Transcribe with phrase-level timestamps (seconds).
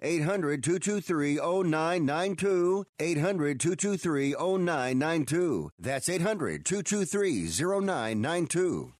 [0.00, 2.84] 800 223 0992.
[2.98, 5.70] 800 223 0992.
[5.78, 8.92] That's 800 223 0992.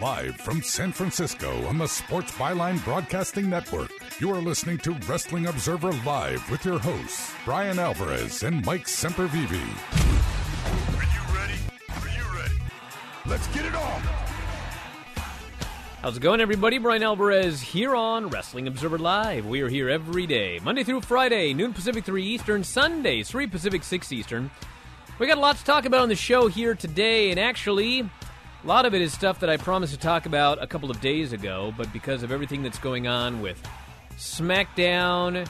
[0.00, 5.46] Live from San Francisco on the Sports Byline Broadcasting Network, you are listening to Wrestling
[5.46, 9.50] Observer Live with your hosts, Bryan Alvarez and Mike Sempervive.
[10.96, 11.58] Are you ready?
[11.88, 12.54] Are you ready?
[13.26, 14.27] Let's get it on!
[16.08, 16.78] How's it going, everybody?
[16.78, 19.44] Bryan Alvarez here on Wrestling Observer Live.
[19.44, 23.84] We are here every day, Monday through Friday, noon Pacific, 3 Eastern, Sundays, 3 Pacific,
[23.84, 24.50] 6 Eastern.
[25.18, 28.66] We got a lot to talk about on the show here today, and actually, a
[28.66, 31.34] lot of it is stuff that I promised to talk about a couple of days
[31.34, 33.62] ago, but because of everything that's going on with
[34.16, 35.46] SmackDown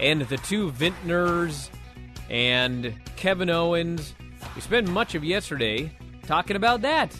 [0.00, 1.70] and the two Vintners
[2.28, 4.14] and Kevin Owens,
[4.56, 5.92] we spent much of yesterday
[6.26, 7.14] talking about that.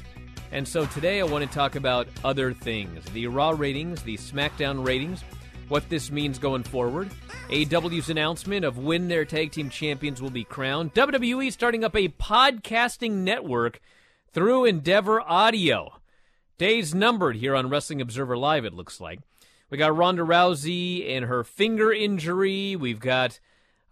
[0.52, 4.84] And so today I want to talk about other things the Raw ratings, the SmackDown
[4.84, 5.22] ratings,
[5.68, 7.08] what this means going forward,
[7.48, 12.08] AEW's announcement of when their tag team champions will be crowned, WWE starting up a
[12.08, 13.80] podcasting network
[14.32, 16.00] through Endeavor Audio.
[16.58, 19.20] Days numbered here on Wrestling Observer Live, it looks like.
[19.70, 22.74] We got Ronda Rousey and her finger injury.
[22.74, 23.38] We've got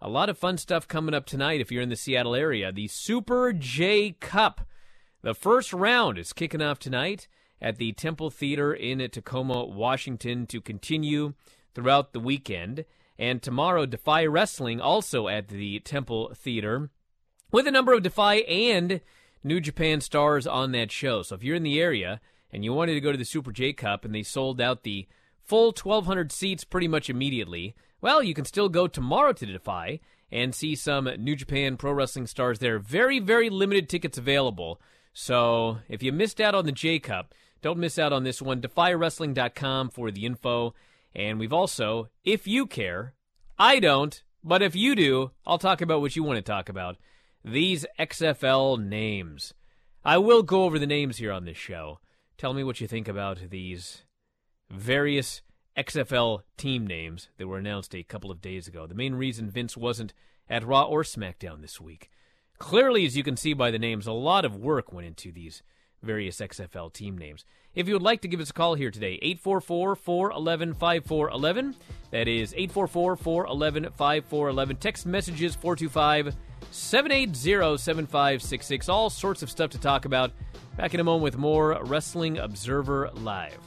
[0.01, 2.73] a lot of fun stuff coming up tonight if you're in the Seattle area.
[2.73, 4.61] The Super J Cup.
[5.21, 7.27] The first round is kicking off tonight
[7.61, 11.33] at the Temple Theater in Tacoma, Washington to continue
[11.75, 12.85] throughout the weekend.
[13.17, 16.89] And tomorrow, Defy Wrestling also at the Temple Theater
[17.51, 19.01] with a number of Defy and
[19.43, 21.21] New Japan stars on that show.
[21.21, 23.73] So if you're in the area and you wanted to go to the Super J
[23.73, 25.05] Cup and they sold out the
[25.43, 29.99] full 1,200 seats pretty much immediately, well, you can still go tomorrow to Defy
[30.31, 32.79] and see some New Japan Pro Wrestling stars there.
[32.79, 34.79] Very, very limited tickets available.
[35.21, 38.61] So if you missed out on the J Cup, don't miss out on this one.
[38.61, 40.73] DefyWrestling.com for the info.
[41.13, 43.15] And we've also, if you care,
[43.57, 46.95] I don't, but if you do, I'll talk about what you want to talk about.
[47.43, 49.53] These XFL names.
[50.05, 51.99] I will go over the names here on this show.
[52.37, 54.03] Tell me what you think about these
[54.71, 55.41] various
[55.77, 58.87] XFL team names that were announced a couple of days ago.
[58.87, 60.13] The main reason Vince wasn't
[60.49, 62.09] at Raw or SmackDown this week.
[62.59, 65.63] Clearly, as you can see by the names, a lot of work went into these
[66.03, 67.45] various XFL team names.
[67.73, 71.75] If you would like to give us a call here today, 844 411 5411.
[72.11, 74.75] That is 844 411 5411.
[74.75, 76.35] Text messages 425
[76.71, 78.89] 780 7566.
[78.89, 80.31] All sorts of stuff to talk about.
[80.75, 83.57] Back in a moment with more Wrestling Observer Live.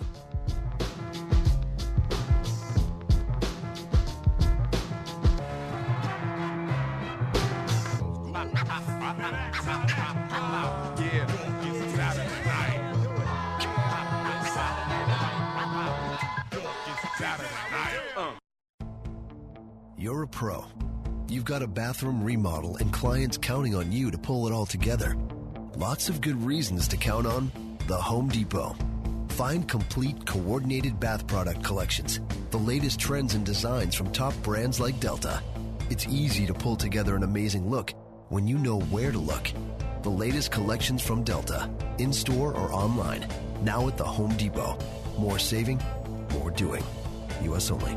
[20.43, 20.65] Pro.
[21.29, 25.17] You've got a bathroom remodel and clients counting on you to pull it all together.
[25.77, 27.53] Lots of good reasons to count on
[27.87, 28.75] the Home Depot.
[29.29, 32.19] Find complete coordinated bath product collections,
[32.51, 35.41] the latest trends and designs from top brands like Delta.
[35.91, 37.95] It's easy to pull together an amazing look
[38.29, 39.49] when you know where to look.
[40.03, 43.29] The latest collections from Delta, in store or online,
[43.63, 44.77] now at the Home Depot.
[45.17, 45.81] More saving,
[46.33, 46.83] more doing.
[47.45, 47.71] U.S.
[47.71, 47.97] only.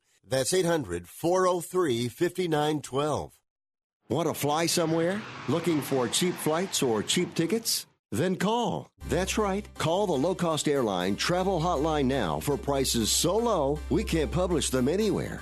[0.31, 3.33] That's 800 403 5912.
[4.07, 5.21] Want to fly somewhere?
[5.49, 7.85] Looking for cheap flights or cheap tickets?
[8.13, 8.89] Then call.
[9.09, 9.67] That's right.
[9.77, 14.69] Call the low cost airline travel hotline now for prices so low we can't publish
[14.69, 15.41] them anywhere.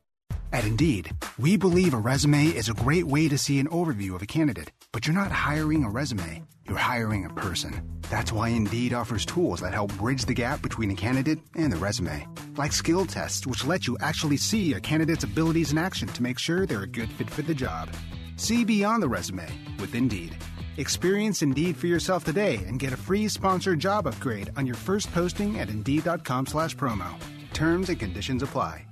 [0.53, 4.21] At Indeed, we believe a resume is a great way to see an overview of
[4.21, 7.81] a candidate, but you're not hiring a resume, you're hiring a person.
[8.09, 11.77] That's why Indeed offers tools that help bridge the gap between a candidate and the
[11.77, 12.27] resume,
[12.57, 16.37] like skill tests, which let you actually see a candidate's abilities in action to make
[16.37, 17.89] sure they're a good fit for the job.
[18.35, 19.49] See beyond the resume
[19.79, 20.35] with Indeed.
[20.77, 25.13] Experience Indeed for yourself today and get a free sponsored job upgrade on your first
[25.13, 27.09] posting at Indeed.com/promo.
[27.53, 28.85] Terms and conditions apply.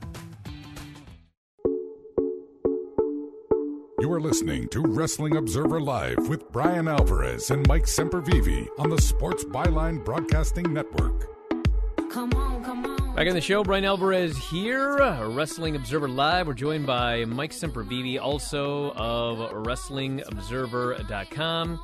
[4.00, 9.02] You are listening to Wrestling Observer Live with Bryan Alvarez and Mike Sempervive on the
[9.02, 11.28] Sports Byline Broadcasting Network.
[12.10, 13.14] Come on, come on.
[13.14, 16.48] Back in the show, Bryan Alvarez here, uh, Wrestling Observer Live.
[16.48, 21.82] We're joined by Mike Sempervive, also of WrestlingObserver.com.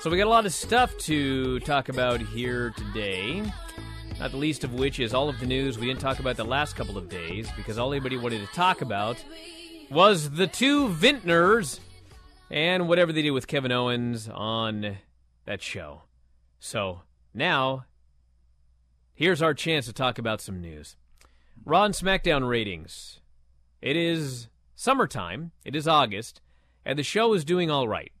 [0.00, 3.42] So we got a lot of stuff to talk about here today.
[4.18, 6.44] Not the least of which is all of the news we didn't talk about the
[6.44, 9.22] last couple of days because all anybody wanted to talk about
[9.92, 11.78] was the two Vintners
[12.50, 14.96] and whatever they did with Kevin Owens on
[15.44, 16.02] that show.
[16.58, 17.02] So
[17.34, 17.84] now,
[19.14, 20.96] here's our chance to talk about some news.
[21.62, 23.20] Raw and SmackDown ratings.
[23.82, 26.40] It is summertime, it is August,
[26.86, 28.12] and the show is doing all right.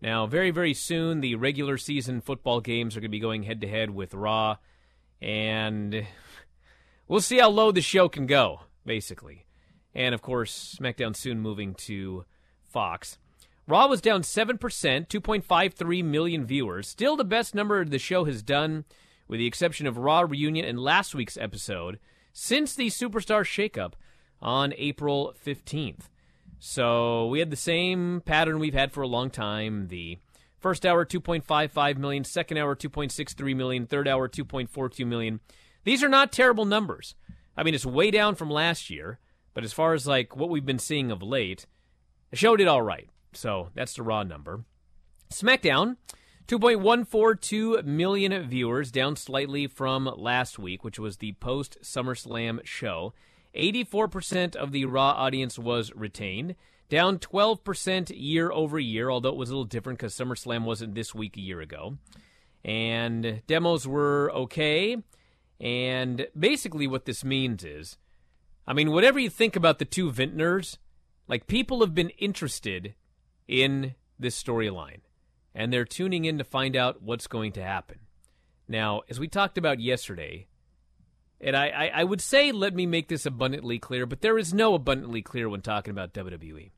[0.00, 3.60] Now, very, very soon, the regular season football games are going to be going head
[3.62, 4.58] to head with Raw,
[5.20, 6.06] and
[7.08, 9.44] we'll see how low the show can go, basically
[9.94, 12.24] and of course, SmackDown soon moving to
[12.62, 13.18] Fox.
[13.66, 16.88] Raw was down 7%, 2.53 million viewers.
[16.88, 18.84] Still the best number the show has done,
[19.28, 21.98] with the exception of Raw Reunion and last week's episode,
[22.32, 23.92] since the Superstar Shakeup
[24.42, 26.08] on April 15th.
[26.58, 29.88] So we had the same pattern we've had for a long time.
[29.88, 30.18] The
[30.58, 35.40] first hour, 2.55 million, second hour, 2.63 million, third hour, 2.42 million.
[35.84, 37.14] These are not terrible numbers.
[37.56, 39.18] I mean, it's way down from last year.
[39.54, 41.66] But as far as like what we've been seeing of late,
[42.30, 43.08] the show did all right.
[43.32, 44.64] So that's the raw number.
[45.30, 45.96] SmackDown,
[46.48, 53.14] 2.142 million viewers, down slightly from last week, which was the post SummerSlam show.
[53.54, 56.54] 84% of the Raw audience was retained,
[56.88, 61.14] down 12% year over year, although it was a little different because SummerSlam wasn't this
[61.14, 61.98] week a year ago.
[62.64, 64.96] And demos were okay.
[65.60, 67.96] And basically, what this means is
[68.70, 70.78] I mean, whatever you think about the two vintners,
[71.26, 72.94] like people have been interested
[73.48, 75.00] in this storyline,
[75.52, 77.98] and they're tuning in to find out what's going to happen.
[78.68, 80.46] Now, as we talked about yesterday,
[81.40, 84.54] and I, I, I would say let me make this abundantly clear, but there is
[84.54, 86.70] no abundantly clear when talking about WWE.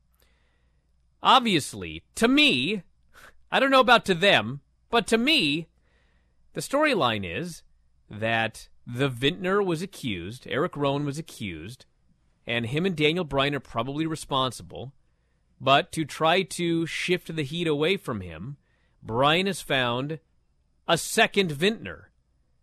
[1.21, 2.81] Obviously, to me,
[3.51, 5.67] I don't know about to them, but to me,
[6.53, 7.61] the storyline is
[8.09, 11.85] that the vintner was accused, Eric Rowan was accused,
[12.45, 14.93] and him and Daniel Bryan are probably responsible.
[15.61, 18.57] But to try to shift the heat away from him,
[19.01, 20.19] Bryan has found
[20.87, 22.11] a second vintner.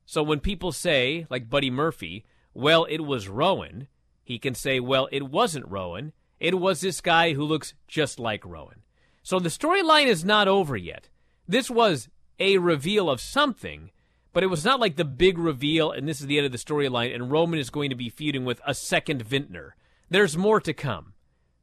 [0.04, 3.88] So when people say, like Buddy Murphy, well, it was Rowan,
[4.22, 6.12] he can say, well, it wasn't Rowan.
[6.38, 8.82] It was this guy who looks just like Rowan.
[9.22, 11.08] So the storyline is not over yet.
[11.48, 12.08] This was
[12.38, 13.90] a reveal of something,
[14.32, 16.58] but it was not like the big reveal and this is the end of the
[16.58, 19.76] storyline and Roman is going to be feuding with a second vintner.
[20.08, 21.14] There's more to come.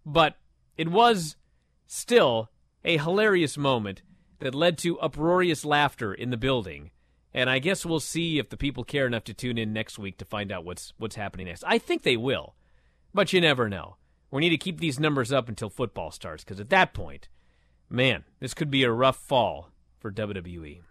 [0.06, 0.38] But
[0.78, 1.36] it was
[1.86, 2.50] still
[2.86, 4.02] a hilarious moment
[4.40, 6.92] that led to uproarious laughter in the building.
[7.34, 10.18] And I guess we'll see if the people care enough to tune in next week
[10.18, 11.64] to find out what's what's happening next.
[11.68, 12.56] I think they will.
[13.14, 13.98] But you never know.
[14.32, 17.30] We need to keep these numbers up until football starts because at that point,
[17.90, 20.82] man, this could be a rough fall for WWE.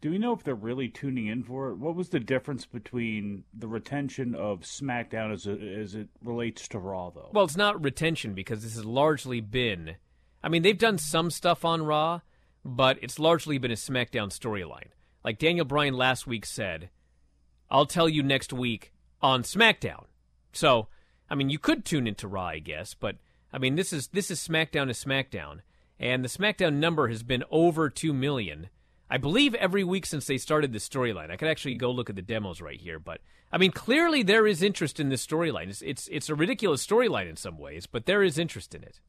[0.00, 1.76] Do we know if they're really tuning in for it?
[1.76, 6.78] What was the difference between the retention of SmackDown as, a, as it relates to
[6.78, 7.30] Raw, though?
[7.32, 9.96] Well, it's not retention because this has largely been.
[10.42, 12.20] I mean, they've done some stuff on Raw,
[12.64, 14.90] but it's largely been a SmackDown storyline.
[15.24, 16.90] Like Daniel Bryan last week said,
[17.68, 20.04] I'll tell you next week on SmackDown.
[20.52, 20.86] So,
[21.28, 23.16] I mean, you could tune into Raw, I guess, but
[23.52, 25.60] I mean, this is this is SmackDown to SmackDown,
[25.98, 28.68] and the SmackDown number has been over two million.
[29.10, 31.30] I believe every week since they started the storyline.
[31.30, 34.46] I could actually go look at the demos right here, but I mean, clearly there
[34.46, 35.68] is interest in this storyline.
[35.68, 39.00] It's, it's it's a ridiculous storyline in some ways, but there is interest in it.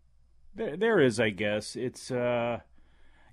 [0.56, 1.76] There, there is, I guess.
[1.76, 2.60] It's uh,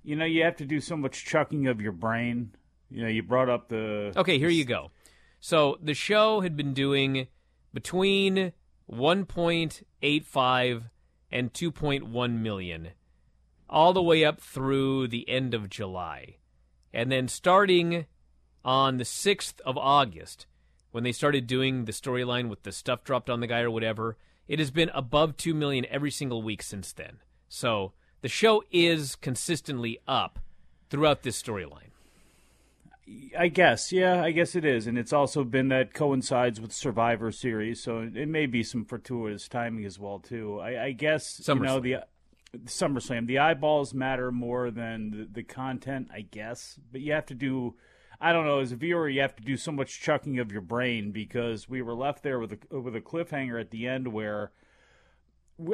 [0.03, 2.51] you know, you have to do so much chucking of your brain.
[2.89, 4.91] You know, you brought up the Okay, here you go.
[5.39, 7.27] So the show had been doing
[7.73, 8.53] between
[8.91, 10.83] 1.85
[11.31, 12.89] and 2.1 million
[13.69, 16.37] all the way up through the end of July.
[16.93, 18.05] And then starting
[18.63, 20.45] on the 6th of August,
[20.91, 24.17] when they started doing the storyline with the stuff dropped on the guy or whatever,
[24.47, 27.19] it has been above 2 million every single week since then.
[27.49, 30.39] So the show is consistently up
[30.89, 31.91] throughout this storyline.
[33.37, 37.31] I guess, yeah, I guess it is, and it's also been that coincides with Survivor
[37.31, 40.59] Series, so it may be some fortuitous timing as well too.
[40.59, 41.97] I, I guess you know the
[42.55, 47.35] SummerSlam, the eyeballs matter more than the, the content, I guess, but you have to
[47.35, 47.75] do.
[48.19, 48.59] I don't know.
[48.59, 51.81] As a viewer, you have to do so much chucking of your brain because we
[51.81, 54.51] were left there with a with a cliffhanger at the end where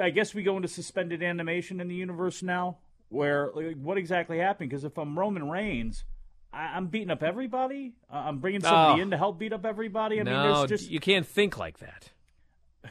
[0.02, 2.78] I guess we go into suspended animation in the universe now.
[3.10, 4.70] Where like, what exactly happened?
[4.72, 6.04] Because if I'm Roman Reigns,
[6.52, 7.94] I, am beating up everybody.
[8.10, 9.04] I'm bringing somebody Oh.
[9.04, 10.20] in to help beat up everybody.
[10.20, 12.10] I no, mean, there's just you can't think like that.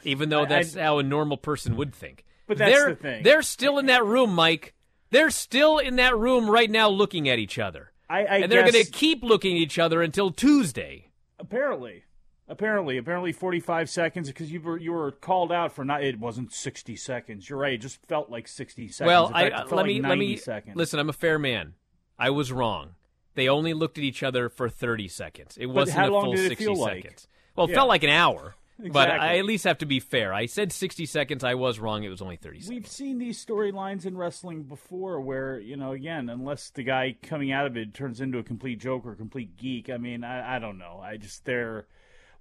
[0.03, 2.23] Even though I- that's I- how a normal person would think.
[2.47, 3.23] But that's they're, the thing.
[3.23, 4.73] They're still in that room, Mike.
[5.11, 7.91] They're still in that room right now looking at each other.
[8.09, 11.11] I, I and they're going to keep looking at each other until Tuesday.
[11.39, 12.03] apparently.
[12.49, 16.03] Apparently, apparently, forty-five seconds because you were you were called out for not.
[16.03, 17.49] It wasn't sixty seconds.
[17.49, 17.73] You're right.
[17.73, 19.07] It just felt like sixty seconds.
[19.07, 20.75] well, fact, I- uh, felt let like me let me seconds.
[20.75, 20.99] listen.
[20.99, 21.73] I'm a fair man.
[22.19, 22.95] I was wrong.
[23.35, 25.57] They only looked at each other for 30 seconds.
[25.57, 27.03] It wasn't how a full 60 feel like?
[27.03, 27.27] seconds.
[27.55, 27.75] Well, it Yeah.
[27.77, 28.55] felt like an hour.
[28.91, 30.33] But I at least have to be fair.
[30.33, 31.43] I said 60 seconds.
[31.43, 32.03] I was wrong.
[32.03, 32.69] It was only 30 seconds.
[32.69, 37.51] We've seen these storylines in wrestling before where, you know, again, unless the guy coming
[37.51, 40.55] out of it turns into a complete joke or a complete geek, I mean, I,
[40.55, 40.99] I don't know.
[41.03, 41.85] I just, they're.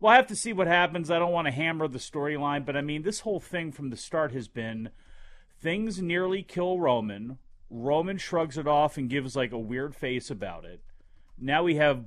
[0.00, 1.10] Well, I have to see what happens.
[1.10, 3.96] I don't want to hammer the storyline, but I mean, this whole thing from the
[3.96, 4.90] start has been
[5.60, 7.38] things nearly kill Roman.
[7.70, 10.80] Roman shrugs it off and gives like a weird face about it.
[11.38, 12.04] Now we have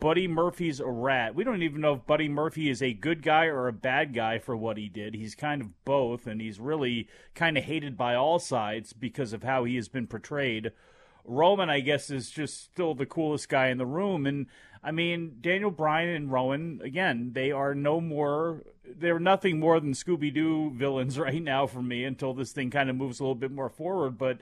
[0.00, 1.34] Buddy Murphy's a rat.
[1.34, 4.38] We don't even know if Buddy Murphy is a good guy or a bad guy
[4.38, 5.14] for what he did.
[5.14, 9.42] He's kind of both, and he's really kind of hated by all sides because of
[9.42, 10.70] how he has been portrayed.
[11.24, 14.24] Roman, I guess, is just still the coolest guy in the room.
[14.24, 14.46] And
[14.84, 19.94] I mean, Daniel Bryan and Rowan, again, they are no more, they're nothing more than
[19.94, 23.34] Scooby Doo villains right now for me until this thing kind of moves a little
[23.34, 24.16] bit more forward.
[24.16, 24.38] But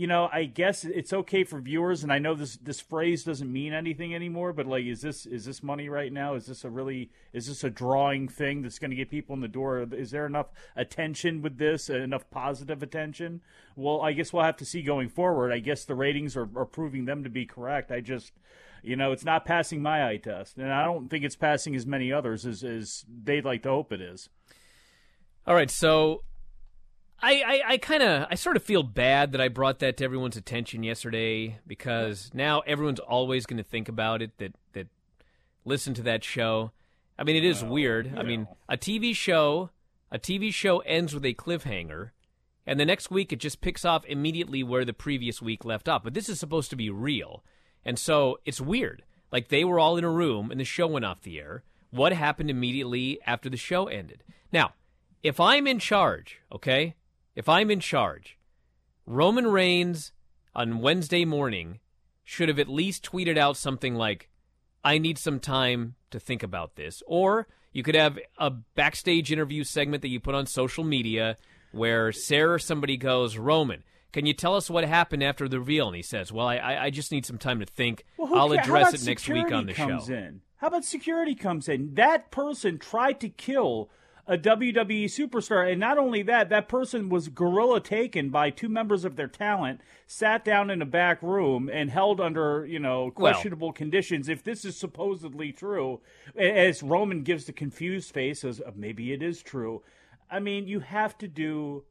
[0.00, 3.52] you know, I guess it's okay for viewers, and I know this this phrase doesn't
[3.52, 4.54] mean anything anymore.
[4.54, 6.36] But like, is this is this money right now?
[6.36, 9.42] Is this a really is this a drawing thing that's going to get people in
[9.42, 9.86] the door?
[9.92, 11.90] Is there enough attention with this?
[11.90, 13.42] Enough positive attention?
[13.76, 15.52] Well, I guess we'll have to see going forward.
[15.52, 17.92] I guess the ratings are, are proving them to be correct.
[17.92, 18.32] I just,
[18.82, 21.84] you know, it's not passing my eye test, and I don't think it's passing as
[21.84, 24.30] many others as as they'd like to hope it is.
[25.46, 26.22] All right, so
[27.22, 30.04] I I, I kind of I sort of feel bad that I brought that to
[30.04, 34.88] everyone's attention yesterday because now everyone's always going to think about it that that
[35.64, 36.72] listen to that show.
[37.18, 38.14] I mean, it is weird.
[38.16, 39.70] I mean, a TV show,
[40.10, 42.10] a TV show ends with a cliffhanger,
[42.66, 46.02] and the next week it just picks off immediately where the previous week left off.
[46.02, 47.44] But this is supposed to be real,
[47.84, 49.02] and so it's weird.
[49.32, 51.62] Like they were all in a room and the show went off the air.
[51.90, 54.22] What happened immediately after the show ended?
[54.52, 54.74] Now,
[55.22, 56.94] if I'm in charge, okay,
[57.34, 58.38] if I'm in charge,
[59.06, 60.12] Roman Reigns
[60.54, 61.80] on Wednesday morning
[62.24, 64.28] should have at least tweeted out something like,
[64.84, 67.02] I need some time to think about this.
[67.06, 71.36] Or you could have a backstage interview segment that you put on social media
[71.72, 75.86] where Sarah or somebody goes, Roman, Can you tell us what happened after the reveal?
[75.86, 78.04] And he says, Well, I, I, just need some time to think.
[78.16, 80.14] Well, I'll address it next week on the comes show.
[80.14, 80.40] In?
[80.56, 81.94] How about security comes in?
[81.94, 83.88] That person tried to kill
[84.30, 89.04] a WWE superstar, and not only that, that person was gorilla taken by two members
[89.04, 93.72] of their talent, sat down in a back room, and held under you know questionable
[93.72, 94.28] conditions.
[94.28, 96.00] If this is supposedly true,
[96.38, 99.82] as Roman gives the confused face as uh, maybe it is true.
[100.30, 101.82] I mean, you have to do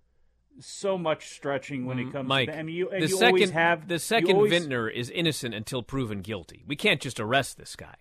[0.61, 2.57] so much stretching when it comes Mm, Mike, to.
[2.57, 5.53] I mean, you, and the you second always have the second always- vintner is innocent
[5.53, 6.63] until proven guilty.
[6.65, 7.95] We can't just arrest this guy.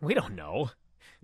[0.00, 0.70] We don't know.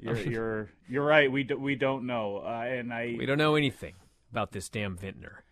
[0.00, 1.30] You're you're you're right.
[1.30, 3.94] We do, we don't know, uh, and I We don't know anything
[4.32, 5.44] about this damn vintner.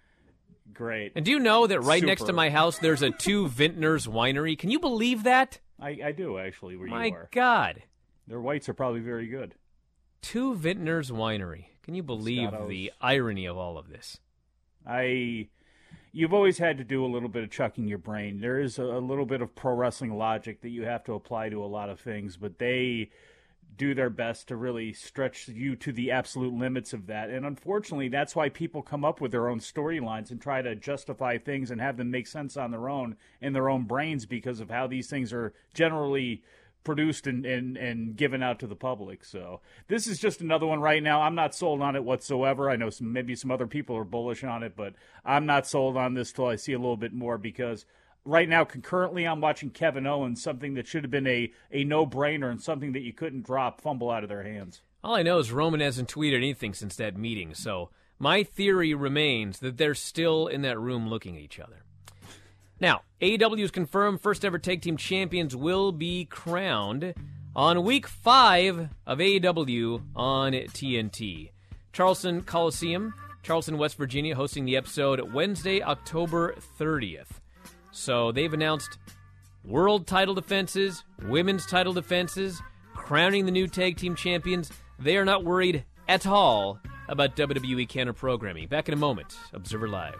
[0.72, 1.12] great.
[1.14, 4.58] And do you know that right next to my house there's a two vintners winery?
[4.58, 5.58] Can you believe that?
[5.80, 6.76] I, I do actually.
[6.76, 7.82] Where My you are, God,
[8.26, 9.54] their whites are probably very good.
[10.22, 11.66] two vintners winery.
[11.82, 12.68] Can you believe Scottos.
[12.68, 14.18] the irony of all of this?
[14.86, 15.48] I,
[16.12, 18.40] you've always had to do a little bit of chucking your brain.
[18.40, 21.48] There is a, a little bit of pro wrestling logic that you have to apply
[21.50, 23.10] to a lot of things, but they
[23.78, 27.30] do their best to really stretch you to the absolute limits of that.
[27.30, 31.38] And unfortunately, that's why people come up with their own storylines and try to justify
[31.38, 34.68] things and have them make sense on their own in their own brains because of
[34.68, 36.42] how these things are generally
[36.84, 39.24] produced and, and, and given out to the public.
[39.24, 41.22] So this is just another one right now.
[41.22, 42.70] I'm not sold on it whatsoever.
[42.70, 44.94] I know some, maybe some other people are bullish on it, but
[45.24, 47.84] I'm not sold on this till I see a little bit more because
[48.28, 52.06] right now concurrently I'm watching Kevin Owens, something that should have been a, a no
[52.06, 54.82] brainer and something that you couldn't drop, fumble out of their hands.
[55.02, 59.60] All I know is Roman hasn't tweeted anything since that meeting, so my theory remains
[59.60, 61.84] that they're still in that room looking at each other.
[62.80, 67.14] Now, AEW has confirmed first ever tag team champions will be crowned
[67.56, 71.50] on week five of AEW on TNT.
[71.92, 77.40] Charleston Coliseum, Charleston, West Virginia, hosting the episode Wednesday, October 30th.
[77.98, 78.96] So they've announced
[79.64, 82.62] world title defenses, women's title defenses,
[82.94, 84.70] crowning the new tag team champions.
[85.00, 86.78] They are not worried at all
[87.08, 88.68] about WWE counter programming.
[88.68, 89.36] Back in a moment.
[89.52, 90.14] Observer Live.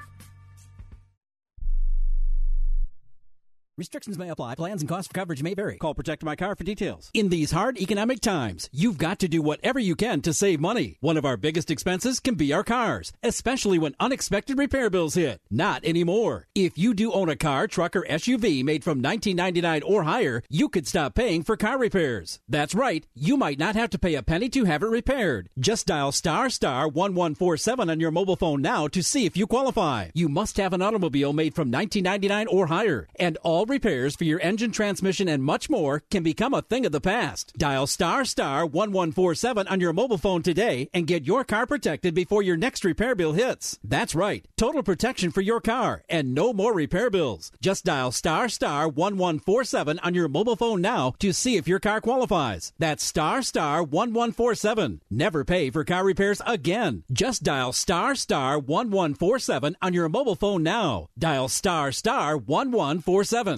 [3.78, 4.56] Restrictions may apply.
[4.56, 5.78] Plans and costs of coverage may vary.
[5.78, 7.12] Call Protect My Car for details.
[7.14, 10.96] In these hard economic times, you've got to do whatever you can to save money.
[10.98, 15.40] One of our biggest expenses can be our cars, especially when unexpected repair bills hit.
[15.48, 16.48] Not anymore.
[16.56, 20.68] If you do own a car, truck, or SUV made from 1999 or higher, you
[20.68, 22.40] could stop paying for car repairs.
[22.48, 23.06] That's right.
[23.14, 25.50] You might not have to pay a penny to have it repaired.
[25.56, 30.08] Just dial star star 1147 on your mobile phone now to see if you qualify.
[30.14, 34.40] You must have an automobile made from 1999 or higher, and all repairs for your
[34.40, 37.52] engine, transmission, and much more can become a thing of the past.
[37.56, 42.42] Dial star star 1147 on your mobile phone today and get your car protected before
[42.42, 43.78] your next repair bill hits.
[43.84, 44.46] That's right.
[44.56, 47.52] Total protection for your car and no more repair bills.
[47.60, 52.00] Just dial star star 1147 on your mobile phone now to see if your car
[52.00, 52.72] qualifies.
[52.78, 55.02] That's star star 1147.
[55.10, 57.04] Never pay for car repairs again.
[57.12, 61.08] Just dial star star 1147 on your mobile phone now.
[61.18, 63.57] Dial star star 1147.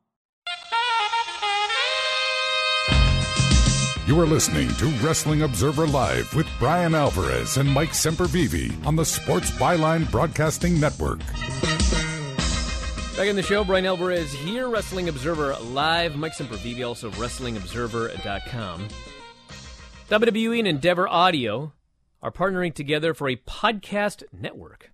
[4.11, 9.05] You are listening to Wrestling Observer Live with Bryan Alvarez and Mike Sempervive on the
[9.05, 11.19] Sports Byline Broadcasting Network.
[13.15, 16.17] Back in the show, Bryan Alvarez here, Wrestling Observer Live.
[16.17, 18.89] Mike Sempervive, also of WrestlingObserver.com.
[20.09, 21.71] WWE and Endeavor Audio
[22.21, 24.91] are partnering together for a podcast network.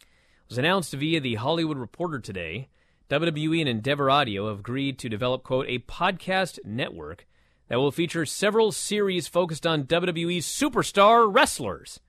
[0.00, 2.70] It was announced via the Hollywood Reporter today.
[3.08, 7.24] WWE and Endeavor Audio have agreed to develop, quote, a podcast network
[7.68, 12.00] that will feature several series focused on WWE's superstar wrestlers.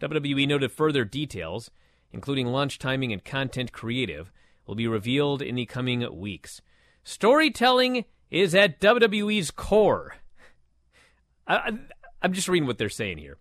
[0.00, 1.70] WWE noted further details,
[2.12, 4.32] including launch timing and content creative,
[4.66, 6.60] will be revealed in the coming weeks.
[7.04, 10.16] Storytelling is at WWE's core.
[11.46, 11.78] I,
[12.22, 13.38] am just reading what they're saying here.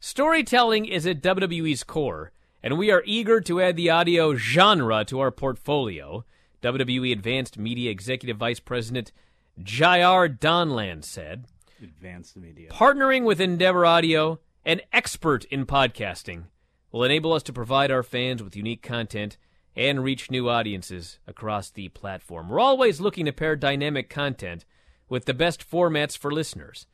[0.00, 2.32] Storytelling is at WWE's core,
[2.62, 6.24] and we are eager to add the audio genre to our portfolio.
[6.62, 9.12] WWE Advanced Media Executive Vice President
[9.58, 11.46] Jayar Donlan said.
[11.82, 12.70] Advanced media.
[12.70, 16.44] Partnering with Endeavor Audio, an expert in podcasting,
[16.92, 19.36] will enable us to provide our fans with unique content
[19.76, 22.48] and reach new audiences across the platform.
[22.48, 24.64] We're always looking to pair dynamic content
[25.08, 26.86] with the best formats for listeners.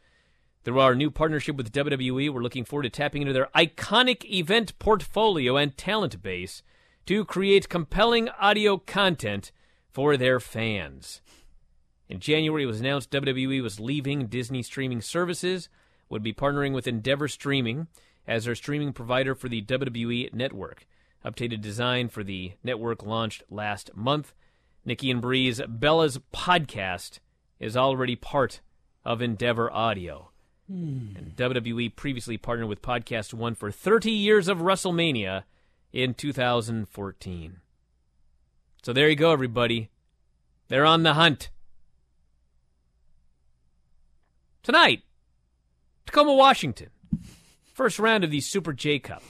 [0.64, 4.78] Through our new partnership with WWE, we're looking forward to tapping into their iconic event
[4.78, 6.62] portfolio and talent base
[7.06, 9.52] to create compelling audio content
[9.92, 11.20] for their fans.
[12.08, 15.68] In January, it was announced WWE was leaving Disney streaming services,
[16.08, 17.88] would be partnering with Endeavor Streaming
[18.26, 20.86] as their streaming provider for the WWE network.
[21.24, 24.34] Updated design for the network launched last month.
[24.84, 27.18] Nikki and Brie's Bella's podcast
[27.58, 28.60] is already part
[29.04, 30.30] of Endeavor Audio.
[30.68, 31.16] Hmm.
[31.16, 35.44] And WWE previously partnered with Podcast One for 30 years of WrestleMania
[35.92, 37.60] in 2014.
[38.82, 39.90] So there you go, everybody.
[40.68, 41.50] They're on the hunt.
[44.66, 45.04] Tonight,
[46.06, 46.88] Tacoma, Washington.
[47.72, 49.22] First round of the Super J Cup.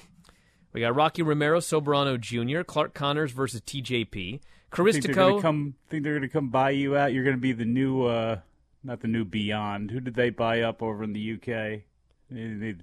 [0.72, 4.10] We got Rocky Romero, Soberano Jr., Clark Connors versus TJP.
[4.10, 4.40] Think
[4.72, 5.14] they're Caristico.
[5.14, 5.74] gonna come.
[5.90, 7.12] Think they're gonna come buy you out.
[7.12, 8.38] You're gonna be the new, uh
[8.82, 9.90] not the new Beyond.
[9.90, 11.82] Who did they buy up over in the UK?
[12.30, 12.74] They, they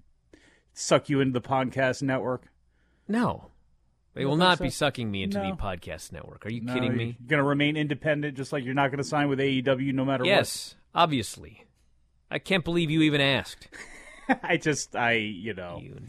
[0.76, 2.44] suck you into the podcast network.
[3.08, 3.50] No.
[4.13, 5.50] They will not think be sucking me into No.
[5.50, 6.46] the podcast network.
[6.46, 7.18] Are you No, kidding me?
[7.20, 10.30] You're gonna remain independent, just like you're not gonna sign with AEW no matter what.
[10.30, 11.63] Yes, obviously.
[12.34, 13.67] I can't believe you even asked.
[14.43, 16.00] I just, I, you know, You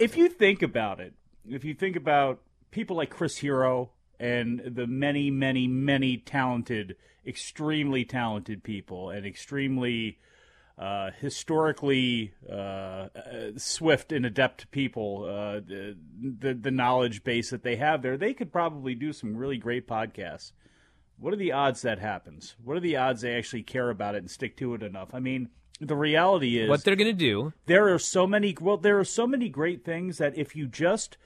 [0.00, 1.14] if you think about it,
[1.48, 2.40] if you think about
[2.72, 10.18] people like Chris Hero and the many, many, many talented, extremely talented people and extremely
[10.78, 13.08] uh, historically uh, uh,
[13.56, 15.96] swift and adept people, uh, the,
[16.38, 19.86] the the knowledge base that they have there, they could probably do some really great
[19.86, 20.52] podcasts.
[21.18, 22.56] What are the odds that happens?
[22.64, 25.12] What are the odds they actually care about it and stick to it enough?
[25.12, 25.48] I mean,
[25.80, 29.04] the reality is what they're going to do, there are so many well there are
[29.04, 31.16] so many great things that if you just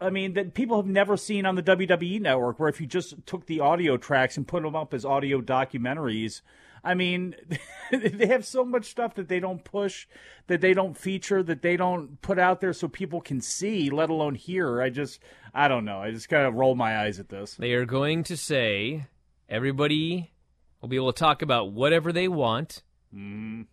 [0.00, 3.26] I mean that people have never seen on the WWE network where if you just
[3.26, 6.42] took the audio tracks and put them up as audio documentaries
[6.82, 7.36] I mean
[7.92, 10.06] they have so much stuff that they don't push
[10.48, 14.10] that they don't feature that they don't put out there so people can see let
[14.10, 15.20] alone hear I just
[15.54, 18.24] I don't know I just kind of roll my eyes at this they are going
[18.24, 19.06] to say
[19.48, 20.32] everybody
[20.82, 22.82] will be able to talk about whatever they want.
[23.14, 23.66] Mm.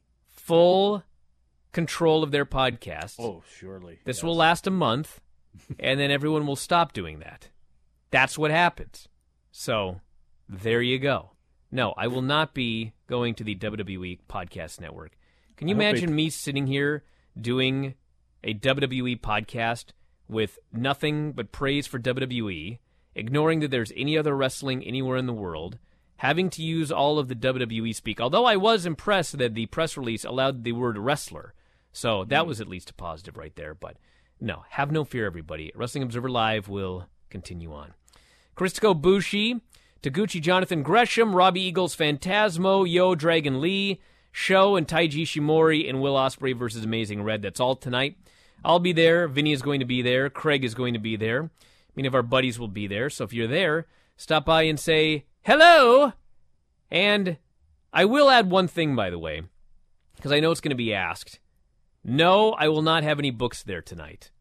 [0.50, 1.04] Full
[1.72, 3.20] control of their podcast.
[3.20, 4.24] oh surely This Yes.
[4.24, 5.22] will last a month,
[5.80, 7.50] and then everyone will stop doing that.
[8.10, 9.08] That's what happens.
[9.52, 10.02] So,
[10.48, 11.32] there you go.
[11.72, 15.12] No, I will not be going to the WWE Podcast Network.
[15.56, 17.04] Can you imagine me sitting here
[17.40, 17.94] doing
[18.44, 19.92] a WWE podcast
[20.28, 22.80] with nothing but praise for WWE,
[23.14, 25.78] ignoring that there's any other wrestling anywhere in the world,
[26.20, 28.22] having to use all of the WWE speak?
[28.22, 31.54] Although I was impressed that the press release allowed the word wrestler.
[31.92, 33.74] So that was at least a positive right there.
[33.74, 33.98] But
[34.40, 35.72] no, have no fear, everybody.
[35.76, 37.94] Wrestling Observer Live will continue on.
[38.56, 39.62] Caristico Bushi,
[40.04, 44.00] Taguchi Jonathan Gresham, Robbie Eagles Phantasmo, Yo Dragon Lee,
[44.32, 47.42] Show, and Taiji Ishimori and Will Ospreay versus Amazing Red.
[47.42, 48.18] That's all tonight.
[48.64, 49.28] I'll be there.
[49.28, 50.30] Vinny is going to be there.
[50.30, 51.50] Craig is going to be there.
[51.96, 53.10] Many of our buddies will be there.
[53.10, 56.14] So if you're there, stop by and say hello.
[56.92, 57.38] And
[57.94, 59.44] I will add one thing, by the way.
[60.16, 61.40] because I know it's going to be asked.
[62.04, 64.32] No, I will not have any books there tonight.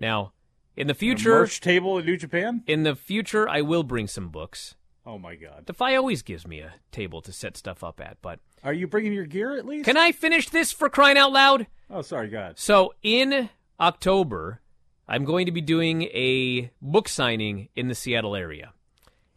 [0.00, 0.32] Now,
[0.76, 2.62] in the future, merch table in New Japan.
[2.66, 4.74] In the future, I will bring some books.
[5.06, 5.66] Oh my God!
[5.66, 9.12] Defy always gives me a table to set stuff up at, but are you bringing
[9.12, 9.84] your gear at least?
[9.84, 11.66] Can I finish this for crying out loud?
[11.90, 12.58] Oh, sorry, God.
[12.58, 14.62] So in October,
[15.06, 18.72] I'm going to be doing a book signing in the Seattle area.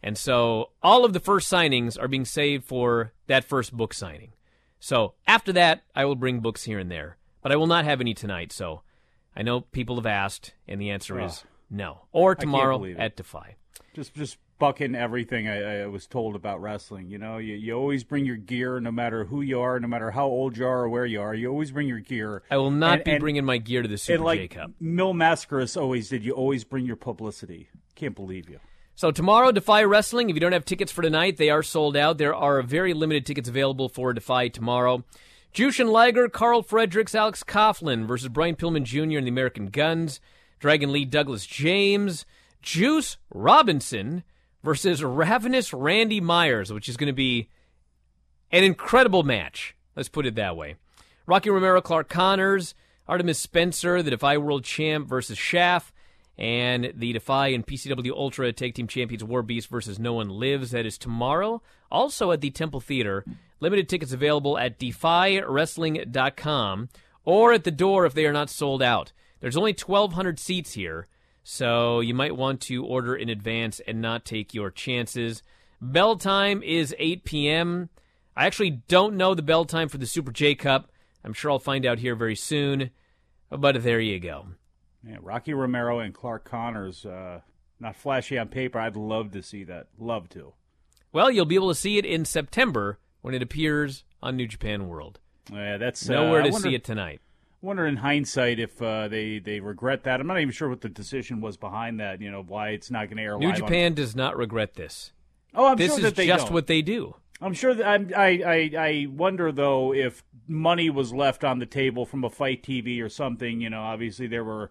[0.02, 4.32] And so all of the first signings are being saved for that first book signing.
[4.80, 8.00] So after that, I will bring books here and there, but I will not have
[8.00, 8.52] any tonight.
[8.52, 8.82] So
[9.34, 11.24] I know people have asked, and the answer Oh.
[11.24, 12.02] is no.
[12.12, 13.56] Or tomorrow at Defy.
[13.94, 17.08] Just just bucking everything I, I was told about wrestling.
[17.10, 20.10] You know, you, you always bring your gear, no matter who you are, no matter
[20.12, 21.32] how old you are or where you are.
[21.34, 22.42] You always bring your gear.
[22.50, 24.48] I will not And- be and- bringing my gear to the Super and like J
[24.48, 24.70] Cup.
[24.80, 26.24] Mil Mascaras always did.
[26.24, 27.68] You always bring your publicity.
[27.96, 28.58] Can't believe you.
[28.98, 30.28] So tomorrow, Defy Wrestling.
[30.28, 32.18] If you don't have tickets for tonight, they are sold out.
[32.18, 35.04] There are very limited tickets available for Defy tomorrow.
[35.54, 39.18] Jushin Liger, Karl Fredericks, Alex Coughlin versus Brian Pillman Jr.
[39.18, 40.18] and the American Guns.
[40.58, 42.26] Dragon Lee Douglas James.
[42.60, 44.24] Juice Robinson
[44.64, 47.48] versus Ravenous Randy Myers, which is going to be
[48.50, 49.76] an incredible match.
[49.94, 50.74] Let's put it that way.
[51.24, 52.74] Rocky Romero, Clark Connors,
[53.06, 55.94] Artemis Spencer, the Defy World Champ versus Shaft,
[56.38, 60.70] and the Defy and PCW Ultra Tag Team Champions War Beast versus No One Lives.
[60.70, 61.60] That is tomorrow.
[61.90, 63.24] Also at the Temple Theater.
[63.60, 66.88] Limited tickets available at defywrestling.com
[67.24, 69.10] or at the door if they are not sold out.
[69.40, 71.08] There's only 1,200 seats here,
[71.42, 75.42] so you might want to order in advance and not take your chances.
[75.80, 77.88] Bell time is 8 p.m.
[78.36, 80.92] I actually don't know the bell time for the Super J Cup.
[81.24, 82.90] I'm sure I'll find out here very soon.
[83.50, 84.46] But there you go.
[85.06, 87.04] Yeah, Rocky Romero and Clark Connors.
[87.06, 87.40] Uh,
[87.80, 88.78] not flashy on paper.
[88.78, 89.86] I'd love to see that.
[89.98, 90.54] Love to.
[91.12, 94.88] Well, you'll be able to see it in September when it appears on New Japan
[94.88, 95.20] World.
[95.52, 97.20] Yeah, that's Nowhere uh, to wonder- see it tonight.
[97.60, 100.20] Wonder in hindsight if uh, they they regret that.
[100.20, 102.20] I'm not even sure what the decision was behind that.
[102.20, 103.36] You know why it's not going to air.
[103.36, 105.12] New live on- Japan does not regret this.
[105.54, 106.54] Oh, I'm this sure is that they just don't.
[106.54, 107.16] what they do.
[107.40, 111.66] I'm sure that I'm, I, I I wonder though if money was left on the
[111.66, 113.60] table from a FITE TV or something.
[113.60, 114.70] You know, obviously there were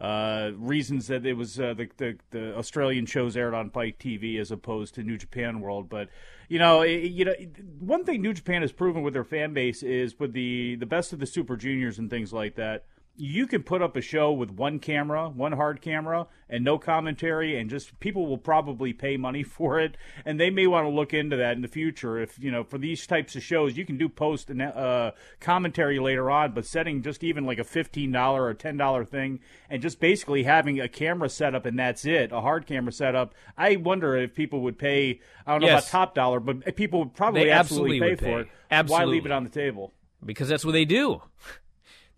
[0.00, 4.38] uh, reasons that it was uh, the, the the Australian shows aired on FITE TV
[4.40, 5.88] as opposed to New Japan World.
[5.88, 6.08] But
[6.48, 7.34] you know, it, you know,
[7.78, 11.12] one thing New Japan has proven with their fan base is with the the best
[11.12, 12.84] of the Super Juniors and things like that.
[13.20, 17.58] You can put up a show with one camera, one hard camera, and no commentary,
[17.58, 21.12] and just people will probably pay money for it, and they may want to look
[21.12, 22.16] into that in the future.
[22.22, 25.98] If you know, for these types of shows, you can do post and uh, commentary
[25.98, 29.82] later on, but setting just even like a fifteen dollar or ten dollar thing, and
[29.82, 33.34] just basically having a camera set up and that's it, a hard camera setup.
[33.56, 35.20] I wonder if people would pay.
[35.44, 35.88] I don't know Yes.
[35.88, 38.78] about top dollar, but people would probably absolutely, absolutely pay would for pay.
[38.78, 38.88] it.
[38.88, 39.92] Why leave it on the table?
[40.24, 41.20] Because that's what they do.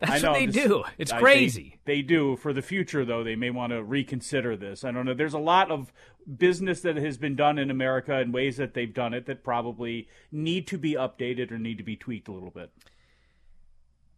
[0.01, 0.85] That's I know, what they do.
[0.99, 1.79] It's I- they- crazy.
[1.85, 2.37] They, do.
[2.37, 4.83] For the future, though, they may want to reconsider this.
[4.83, 5.15] I don't know.
[5.15, 5.93] There's a lot of
[6.39, 10.09] business that has been done in America and ways that they've done it that probably
[10.33, 12.71] need to be updated or need to be tweaked a little bit.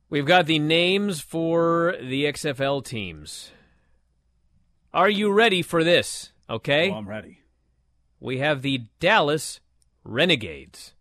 [0.09, 3.51] We've got the names for the XFL teams.
[4.92, 6.33] Are you ready for this?
[6.51, 6.90] Okay.
[6.90, 7.40] Oh, I'm ready.
[8.21, 9.61] We have the Dallas
[10.05, 10.92] Renegades,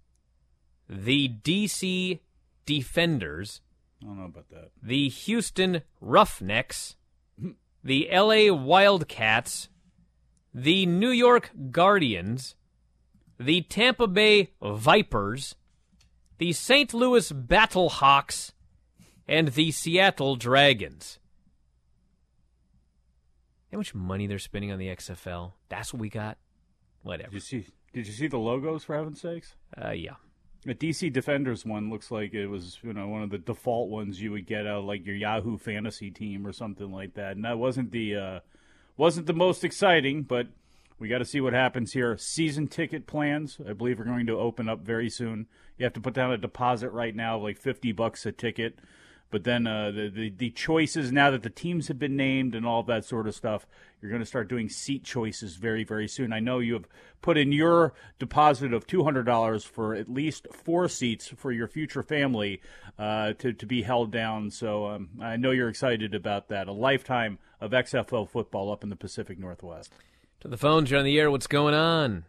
[0.90, 2.20] the DC
[2.66, 3.62] Defenders,
[4.02, 4.72] I don't know about that.
[4.82, 6.96] the Houston Roughnecks,
[7.84, 9.70] the LA Wildcats,
[10.54, 12.56] the New York Guardians,
[13.40, 15.56] the Tampa Bay Vipers,
[16.38, 16.94] the St.
[16.94, 18.52] Louis Battlehawks,
[19.28, 21.20] and the Seattle Dragons.
[23.72, 25.54] How much money they're spending on the XFL?
[25.70, 26.38] That's what we got.
[27.04, 27.30] Whatever.
[27.30, 27.68] Did you see?
[27.94, 28.84] Did you see the logos?
[28.84, 29.56] For heaven's sakes.
[29.82, 30.16] Uh, yeah.
[30.64, 34.22] The DC Defenders one looks like it was, you know, one of the default ones
[34.22, 37.36] you would get out of like your Yahoo Fantasy team or something like that.
[37.36, 38.40] And that wasn't the uh,
[38.96, 40.48] wasn't the most exciting, but
[41.00, 42.16] we got to see what happens here.
[42.16, 45.48] Season ticket plans, I believe, are going to open up very soon.
[45.80, 48.78] You have to put down a deposit right now, of like fifty bucks a ticket.
[49.32, 52.66] But then uh, the, the the choices now that the teams have been named and
[52.66, 53.66] all that sort of stuff,
[54.02, 56.34] you're going to start doing seat choices very very soon.
[56.34, 56.88] I know you have
[57.22, 61.68] put in your deposit of two hundred dollars for at least four seats for your
[61.68, 62.62] future family
[63.00, 64.52] uh, to to be held down.
[64.52, 66.68] So um, I know you're excited about that.
[66.68, 69.94] A lifetime of XFL football up in the Pacific Northwest.
[70.42, 71.32] To the phones, you're on the air.
[71.32, 72.26] What's going on?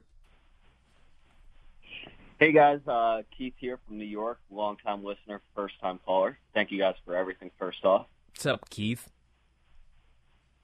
[2.43, 6.37] Hey guys, uh, Keith here from New York, longtime listener, first time caller.
[6.55, 7.53] Thank you guys for everything.
[7.57, 9.09] First off, What's up, Keith?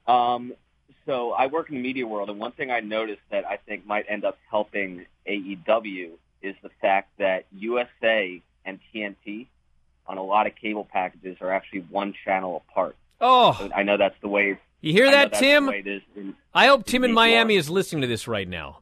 [0.08, 0.54] um,
[1.06, 3.86] so I work in the media world, and one thing I noticed that I think
[3.86, 9.46] might end up helping AEW is the fact that USA and TNT
[10.04, 12.96] on a lot of cable packages are actually one channel apart.
[13.20, 14.58] Oh, I know that's the way.
[14.80, 15.66] You hear I that, Tim?
[15.66, 18.80] way it is in- I hope Tim in Miami is listening to this right now.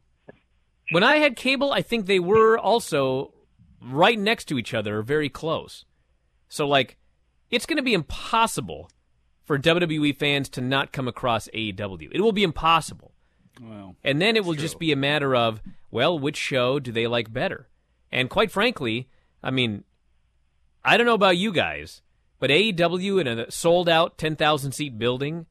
[0.91, 3.33] When I had cable, I think they were also
[3.81, 5.85] right next to each other, very close.
[6.49, 6.97] So, like,
[7.49, 8.89] it's going to be impossible
[9.43, 12.09] for WWE fans to not come across AEW.
[12.11, 13.13] It will be impossible.
[13.61, 17.07] Well, And then it will just be a matter of, well, which show do they
[17.07, 17.67] like better?
[18.11, 19.09] And quite frankly,
[19.41, 19.83] I mean,
[20.85, 22.01] I don't know about you guys,
[22.39, 25.47] but AEW in a sold out 10,000 seat building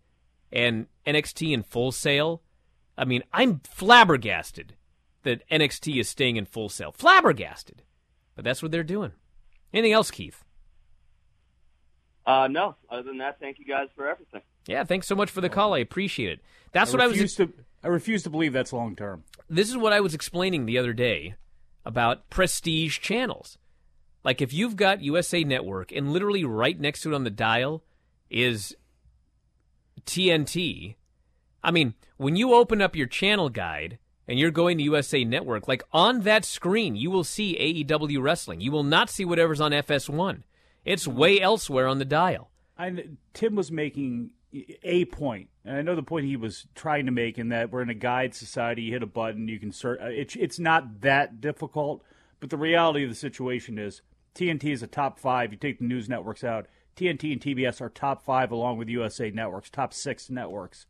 [0.52, 2.42] and NXT in full sale,
[2.96, 4.74] I mean, I'm flabbergasted
[5.26, 6.92] that NXT is staying in Full Sail.
[6.92, 7.82] Flabbergasted.
[8.34, 9.12] But that's what they're doing.
[9.72, 10.42] Anything else, Keith?
[12.26, 14.40] Uh, no, other than that, thank you guys for everything.
[14.66, 15.74] Yeah, thanks so much for the call.
[15.74, 16.40] I appreciate it.
[16.72, 17.52] That's I what I was refuse to.
[17.84, 19.22] I refuse to believe that's long term.
[19.48, 21.36] this is what I was explaining the other day
[21.84, 23.58] about prestige channels.
[24.24, 27.84] Like if you've got USA Network and literally right next to it on the dial
[28.28, 28.74] is
[30.04, 30.96] TNT,
[31.62, 35.68] I mean, when you open up your channel guide and you're going to USA Network,
[35.68, 38.60] like on that screen, you will see AEW wrestling.
[38.60, 40.42] You will not see whatever's on FS1.
[40.84, 41.18] It's mm-hmm.
[41.18, 42.50] way elsewhere on the dial.
[42.78, 44.30] I, Tim was making
[44.82, 47.82] a point, and I know the point he was trying to make in that we're
[47.82, 48.82] in a guide society.
[48.82, 50.00] You hit a button, you can search.
[50.00, 52.02] Uh, it's it's not that difficult,
[52.40, 54.02] but the reality of the situation is
[54.34, 55.52] TNT is a top five.
[55.52, 59.30] You take the news networks out, TNT and TBS are top five along with USA
[59.30, 60.86] networks, top six networks.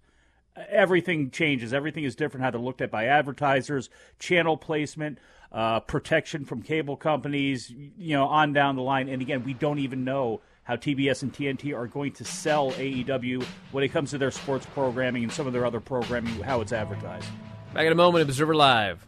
[0.69, 1.73] Everything changes.
[1.73, 2.45] Everything is different.
[2.45, 5.19] How they're looked at by advertisers, channel placement,
[5.53, 9.09] uh, protection from cable companies, you know, on down the line.
[9.09, 13.45] And again, we don't even know how TBS and TNT are going to sell AEW
[13.71, 16.73] when it comes to their sports programming and some of their other programming, how it's
[16.73, 17.29] advertised.
[17.73, 19.07] Back in a moment, Observer Live.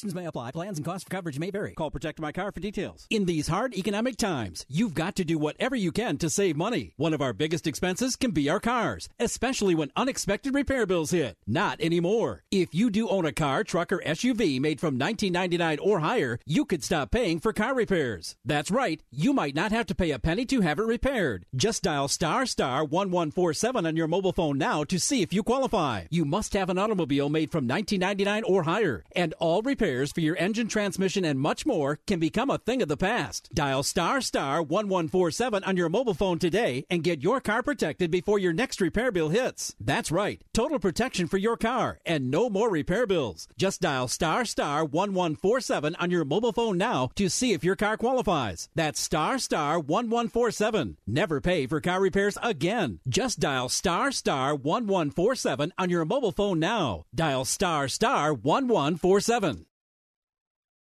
[0.00, 0.50] Restrictions may apply.
[0.52, 1.74] Plans and costs for coverage may vary.
[1.74, 3.06] Call Protect My Car for details.
[3.10, 6.94] In these hard economic times, you've got to do whatever you can to save money.
[6.96, 11.36] One of our biggest expenses can be our cars, especially when unexpected repair bills hit.
[11.46, 12.44] Not anymore.
[12.50, 16.64] If you do own a car, truck, or SUV made from 1999 or higher, you
[16.64, 18.36] could stop paying for car repairs.
[18.42, 19.02] That's right.
[19.10, 21.44] You might not have to pay a penny to have it repaired.
[21.54, 26.04] Just dial star star 1147 on your mobile phone now to see if you qualify.
[26.08, 30.36] You must have an automobile made from 1999 or higher, and all repairs for your
[30.36, 33.50] engine, transmission, and much more can become a thing of the past.
[33.52, 38.38] Dial star star 1147 on your mobile phone today and get your car protected before
[38.38, 39.74] your next repair bill hits.
[39.80, 43.48] That's right, total protection for your car and no more repair bills.
[43.58, 47.96] Just dial star star 1147 on your mobile phone now to see if your car
[47.96, 48.68] qualifies.
[48.74, 50.98] That's star star 1147.
[51.06, 53.00] Never pay for car repairs again.
[53.08, 57.06] Just dial star star 1147 on your mobile phone now.
[57.14, 59.66] Dial star star 1147.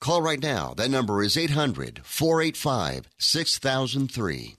[0.00, 0.74] Call right now.
[0.74, 4.56] That number is 800 485 6003.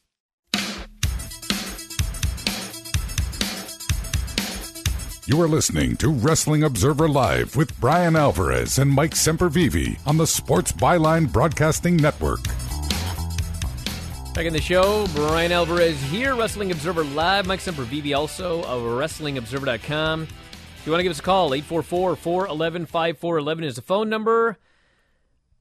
[5.29, 10.25] You are listening to Wrestling Observer Live with Bryan Alvarez and Mike Sempervive on the
[10.25, 12.39] Sports Byline Broadcasting Network.
[14.33, 17.45] Back in the show, Bryan Alvarez here, Wrestling Observer Live.
[17.45, 20.23] Mike Sempervive also of WrestlingObserver.com.
[20.23, 24.57] If you want to give us a call, 844 411 5411 is the phone number.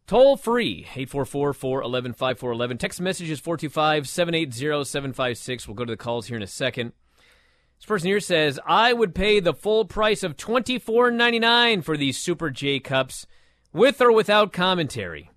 [0.06, 2.78] Toll free, 844 411 5411.
[2.78, 5.66] Text messages 425 780 756.
[5.66, 6.92] We'll go to the calls here in a second.
[7.78, 11.82] This person here says, I would pay the full price of twenty four ninety nine
[11.82, 13.26] for these Super J Cups,
[13.72, 15.30] with or without commentary.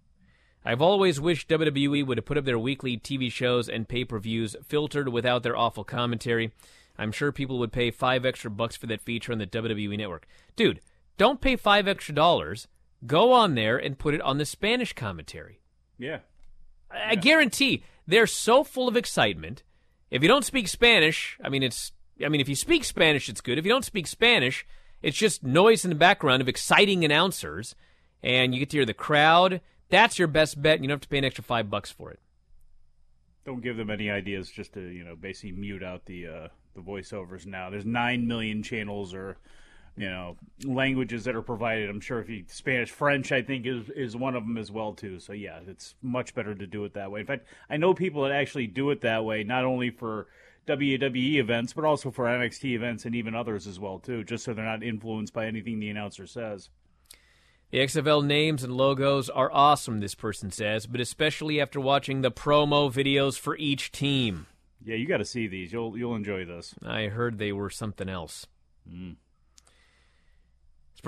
[0.63, 4.20] I've always wished WWE would have put up their weekly TV shows and pay per
[4.20, 6.53] views filtered without their awful commentary.
[6.97, 10.28] I'm sure people would pay five extra bucks for that feature on the WWE network.
[10.55, 10.80] Dude,
[11.17, 12.67] don't pay five extra dollars.
[13.06, 15.60] Go on there and put it on the Spanish commentary.
[15.97, 16.20] Yeah.
[16.91, 19.64] I guarantee they're so full of excitement.
[20.10, 21.91] If you don't speak Spanish, I mean, it's.
[22.24, 23.58] I mean, if you speak Spanish, it's good.
[23.58, 24.66] If you don't speak Spanish,
[25.02, 27.76] it's just noise in the background of exciting announcers,
[28.22, 29.62] and you get to hear the crowd.
[29.89, 30.76] That's your best bet.
[30.76, 32.20] And you don't have to pay an extra five bucks for it.
[33.45, 34.50] Don't give them any ideas.
[34.50, 37.45] Just to you know, basically mute out the uh, the voiceovers.
[37.45, 39.38] Now there's nine million channels or
[39.97, 41.89] you know languages that are provided.
[41.89, 44.93] I'm sure if you Spanish, French, I think is is one of them as well
[44.93, 45.19] too.
[45.19, 47.21] So yeah, it's much better to do it that way.
[47.21, 50.27] In fact, I know people that actually do it that way, not only for
[50.67, 54.53] WWE events, but also for NXT events and even others as well too, just so
[54.53, 56.69] they're not influenced by anything the announcer says.
[57.71, 62.31] The XFL names and logos are awesome, this person says, but especially after watching the
[62.31, 64.47] promo videos for each team.
[64.83, 65.71] Yeah, you got to see these.
[65.71, 66.73] You'll you'll enjoy this.
[66.83, 68.47] I heard they were something else.
[68.89, 69.17] Mm.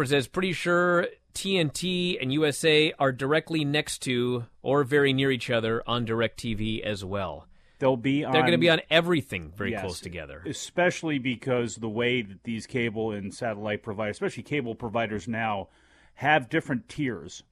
[0.06, 5.84] Says, pretty sure TNT and USA are directly next to or very near each other
[5.86, 7.48] on DirecTV as well.
[7.80, 8.32] They'll be on.
[8.32, 10.44] They're going to be on everything very Yes, close together.
[10.46, 15.70] Especially because the way that these cable and satellite providers, especially cable providers now,
[16.16, 17.44] have different tiers.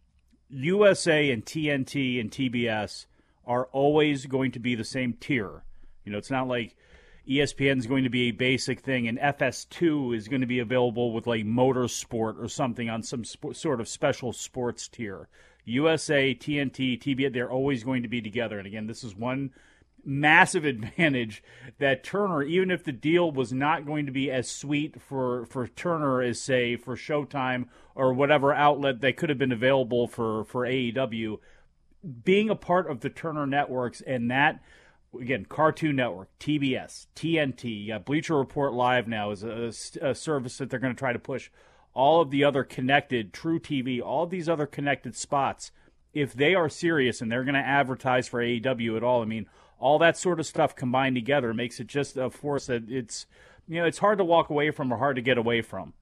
[0.49, 3.07] USA and TNT and TBS
[3.45, 5.63] are always going to be the same tier.
[6.05, 6.75] You know, it's not like
[7.27, 11.13] ESPN is going to be a basic thing and FS2 is going to be available
[11.13, 15.27] with like motorsport or something on some sp- sort of special sports tier.
[15.65, 18.57] USA, TNT, TBS, they're always going to be together.
[18.57, 19.51] And again, this is one
[20.03, 21.43] massive advantage
[21.77, 25.67] that Turner, even if the deal was not going to be as sweet for, for
[25.67, 27.65] Turner as say for Showtime
[27.95, 31.37] or whatever outlet that could have been available for, for AEW,
[32.23, 34.61] being a part of the Turner networks and that
[35.19, 40.57] again Cartoon Network, TBS, TNT, you got Bleacher Report Live now is a, a service
[40.57, 41.49] that they're going to try to push.
[41.93, 45.71] All of the other connected truTV, all of these other connected spots,
[46.13, 49.47] if they are serious and they're going to advertise for AEW at all, I mean,
[49.79, 53.25] all that sort of stuff combined together makes it just a force that it's
[53.67, 55.93] you know it's hard to walk away from or hard to get away from.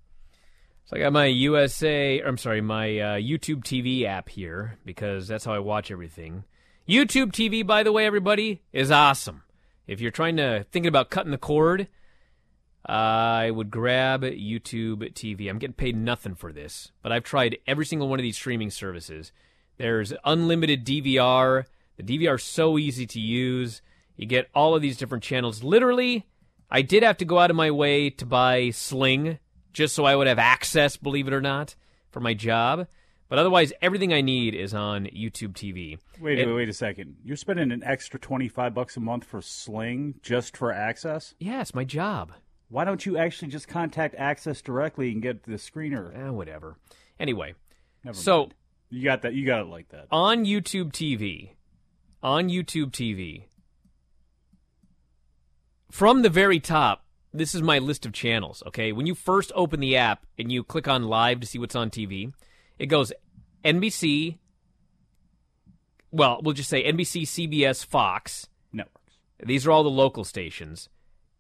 [0.86, 5.44] So I got my USA, I'm sorry, my uh, YouTube TV app here because that's
[5.44, 6.46] how I watch everything.
[6.88, 9.44] YouTube TV, by the way, everybody, is awesome.
[9.88, 11.90] If you're trying to thinking about cutting the cord,
[12.86, 15.50] I would grab YouTube TV.
[15.50, 18.70] I'm getting paid nothing for this, but I've tried every single one of these streaming
[18.70, 19.34] services.
[19.78, 21.66] There's unlimited DVR.
[21.98, 23.82] The DVR is so easy to use.
[24.16, 25.64] You get all of these different channels.
[25.64, 26.26] Literally,
[26.72, 29.40] I did have to go out of my way to buy Sling
[29.74, 31.76] just so I would have access, believe it or not,
[32.12, 32.88] for my job.
[33.30, 35.98] But otherwise, everything I need is on YouTube TV.
[36.20, 37.18] Wait, It- wait, wait a second.
[37.26, 41.36] You're spending an extra twenty five bucks a month for Sling just for access?
[41.40, 42.32] Yeah, it's my job.
[42.70, 46.14] Why don't you actually just contact AXS directly and get the screener?
[46.18, 46.78] Eh, whatever.
[47.20, 47.54] Anyway,
[48.04, 48.54] Never so mind.
[48.90, 49.34] you got that.
[49.34, 50.08] You got it like that.
[50.12, 51.52] on YouTube TV,
[52.24, 53.44] on YouTube TV,
[55.92, 58.64] from the very top, this is my list of channels.
[58.68, 61.76] Okay, when you first open the app and you click on live to see what's
[61.76, 62.34] on TV,
[62.80, 63.12] it goes
[63.64, 64.38] NBC.
[66.12, 68.48] Well, we'll just say NBC, CBS, Fox.
[68.72, 69.18] Networks.
[69.44, 70.90] These are all the local stations.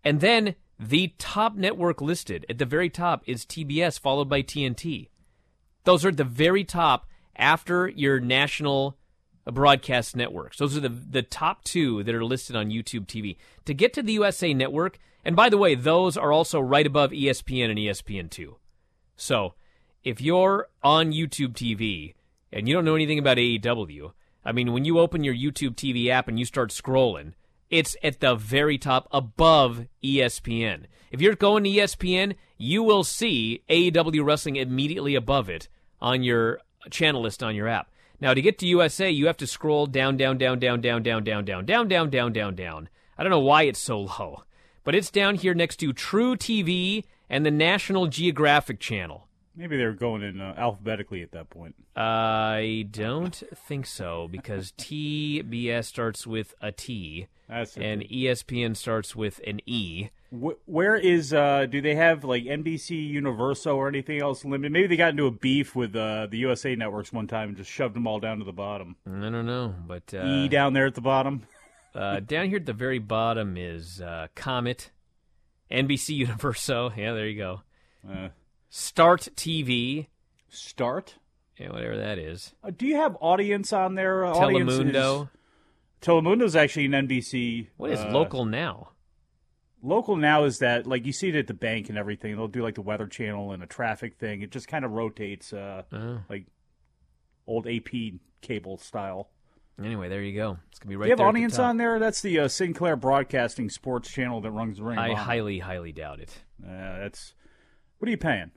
[0.03, 5.09] And then the top network listed at the very top is TBS, followed by TNT.
[5.83, 8.97] Those are at the very top after your national
[9.45, 10.57] broadcast networks.
[10.57, 13.37] Those are the the top two that are listed on YouTube TV.
[13.65, 17.11] To get to the USA network, and by the way, those are also right above
[17.11, 18.55] ESPN and ESPN2.
[19.15, 19.55] So,
[20.07, 22.13] if you're on YouTube TV
[22.53, 24.13] and you don't know anything about AEW,
[24.45, 27.33] I mean, when you open your YouTube TV app and you start scrolling,
[27.69, 30.85] it's at the very top above E ESPN.
[31.11, 35.67] If you're going to E ESPN, you will see AEW Wrestling immediately above it
[35.99, 37.91] on your channel list on your app.
[38.21, 41.25] Now, to get to USA, you have to scroll down, down, down, down, down, down,
[41.25, 42.89] down, down, down, down, down, down, down.
[43.17, 44.43] I don't know why it's so low,
[44.85, 49.26] but it's down here next to truTV and the National Geographic Channel.
[49.57, 51.73] Maybe they're going in uh, alphabetically at that point.
[51.95, 57.83] I don't think so because TBS starts with a T That's it.
[57.83, 60.09] and ESPN starts with an E.
[60.29, 64.71] Wh- where is uh do they have like NBC Universal, or anything else limited?
[64.71, 67.71] Maybe they got into a beef with uh, the USA networks one time and just
[67.71, 68.95] shoved them all down to the bottom.
[69.07, 71.47] I don't know, but uh, e down there at the bottom.
[71.95, 74.91] uh, down here at the very bottom is uh, Comet,
[75.71, 76.91] NBC Universo.
[76.95, 77.61] Yeah, there you go.
[78.07, 78.29] Uh,
[78.69, 80.07] Start TV.
[80.49, 81.15] Start.
[81.57, 82.53] Yeah, whatever that is.
[82.63, 84.25] Uh, do you have audience on there?
[84.25, 85.21] Uh, Telemundo.
[85.23, 85.27] is-
[86.01, 87.67] Telemundo's actually an NBC.
[87.77, 88.89] What is uh, local now?
[89.81, 92.35] Local now is that like you see it at the bank and everything.
[92.35, 94.41] They'll do like the weather channel and a traffic thing.
[94.41, 96.19] It just kind of rotates, uh, Oh.
[96.29, 96.45] like
[97.47, 99.29] old AP cable style.
[99.83, 100.57] Anyway, there you go.
[100.69, 101.99] It's gonna be right do you have at the audience on there?
[101.99, 104.97] That's the uh, Sinclair Broadcasting Sports channel that runs the Ring.
[104.99, 106.31] I highly, highly doubt it.
[106.63, 107.33] Uh, that's
[107.99, 108.51] what are you paying?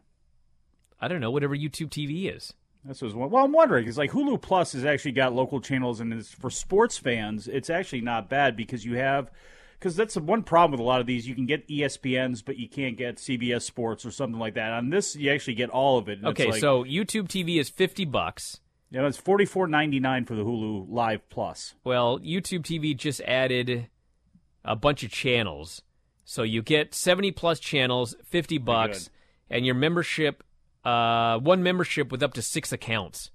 [1.00, 1.30] I don't know.
[1.30, 2.52] Whatever YouTube TV is.
[2.84, 3.14] This was.
[3.14, 6.50] Well, I'm wondering because like Hulu Plus has actually got local channels, and it's, for
[6.50, 9.30] sports fans, it's actually not bad because you have
[9.78, 11.26] because that's the one problem with a lot of these.
[11.28, 14.72] You can get ESPNs, but you can't get CBS Sports or something like that.
[14.72, 16.18] On this, you actually get all of it.
[16.20, 18.60] it's Okay, like- so YouTube TV is fifty bucks.
[18.90, 21.74] yeah, it's forty four ninety nine for the Hulu Live Plus.
[21.84, 23.88] Well, YouTube TV just added
[24.64, 25.82] a bunch of channels.
[26.24, 29.10] So you get 70 plus channels, 50 bucks,
[29.48, 30.44] and your membership
[30.84, 33.30] uh one membership with up to 6 accounts.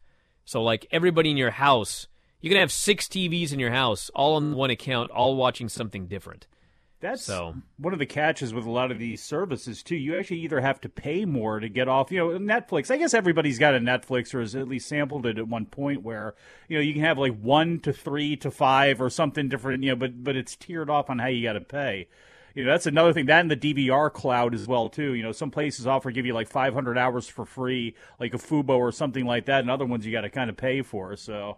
[0.45, 2.07] So like everybody in your house,
[2.41, 6.07] you can have 6 TVs in your house all on one account, all watching something
[6.07, 6.47] different.
[7.01, 9.95] That's So- one of the catches with a lot of these services too.
[9.95, 12.11] You actually either have to pay more to get off.
[12.11, 12.89] You know, Netflix.
[12.89, 16.01] I guess everybody's got a Netflix or has at least sampled it at one point
[16.03, 16.33] where
[16.67, 19.83] you know you can have like one to three to five or something different.
[19.83, 22.07] You know, but but it's tiered off on how you got to pay.
[22.55, 23.25] You know, that's another thing.
[23.25, 25.13] That and the DVR cloud as well too.
[25.13, 28.77] You know, some places offer give you like 500 hours for free, like a Fubo
[28.77, 31.15] or something like that, and other ones you got to kind of pay for.
[31.15, 31.57] So.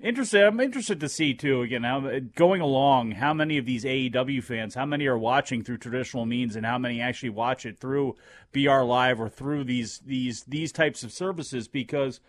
[0.00, 0.44] Interested.
[0.44, 1.62] I'm interested to see too.
[1.62, 5.64] Again, how uh, going along, how many of these AEW fans, how many are watching
[5.64, 8.14] through traditional means, and how many actually watch it through
[8.52, 11.66] BR Live or through these these these types of services?
[11.66, 12.20] Because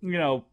[0.00, 0.46] you know,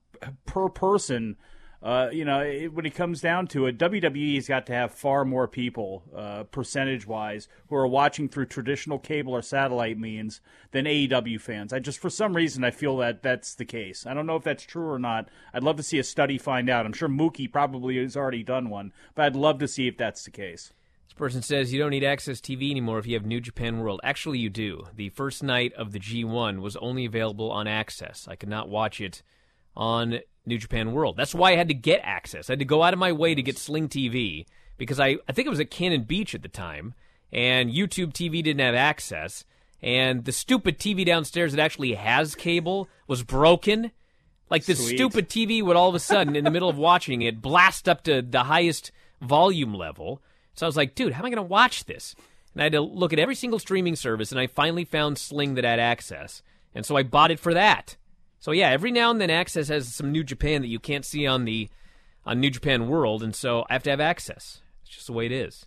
[0.45, 1.37] per person,
[1.85, 5.23] uh, you know, it, when it comes down to it, WWE's got to have far
[5.23, 10.85] more people, uh, percentage wise, who are watching through traditional cable or satellite means than
[10.85, 11.71] AEW fans.
[11.71, 14.07] I just, for some reason, I feel that that's the case.
[14.07, 15.29] I don't know if that's true or not.
[15.53, 16.87] I'd love to see a study find out.
[16.87, 20.23] I'm sure Mookie probably has already done one, but I'd love to see if that's
[20.23, 20.73] the case.
[21.07, 24.01] This person says you don't need AXS TV anymore if you have New Japan World.
[24.03, 24.85] Actually, you do.
[24.95, 28.27] The first night of the G1 was only available on Access.
[28.27, 29.21] I could not watch it
[29.75, 31.17] on New Japan World.
[31.17, 32.49] That's why I had to get AXS.
[32.49, 34.45] I had to go out of my way to get Sling TV
[34.77, 36.93] because I, I think it was at Cannon Beach at the time,
[37.31, 39.45] and YouTube TV didn't have access.
[39.81, 43.91] And the stupid TV downstairs that actually has cable was broken.
[44.49, 44.97] Like this Sweet.
[44.97, 48.03] stupid TV would all of a sudden, in the middle of watching it, blast up
[48.03, 48.91] to the highest
[49.21, 50.21] volume level.
[50.53, 52.15] So I was like, dude, how am I going to watch this?
[52.53, 55.55] And I had to look at every single streaming service, and I finally found Sling
[55.55, 56.41] that had access.
[56.73, 57.97] And so I bought it for that.
[58.45, 61.25] So yeah, every now and then AXS has some New Japan that you can't see
[61.25, 61.67] on the
[62.27, 64.61] on New Japan World, and so I have to have access.
[64.83, 65.65] It's just the way it is.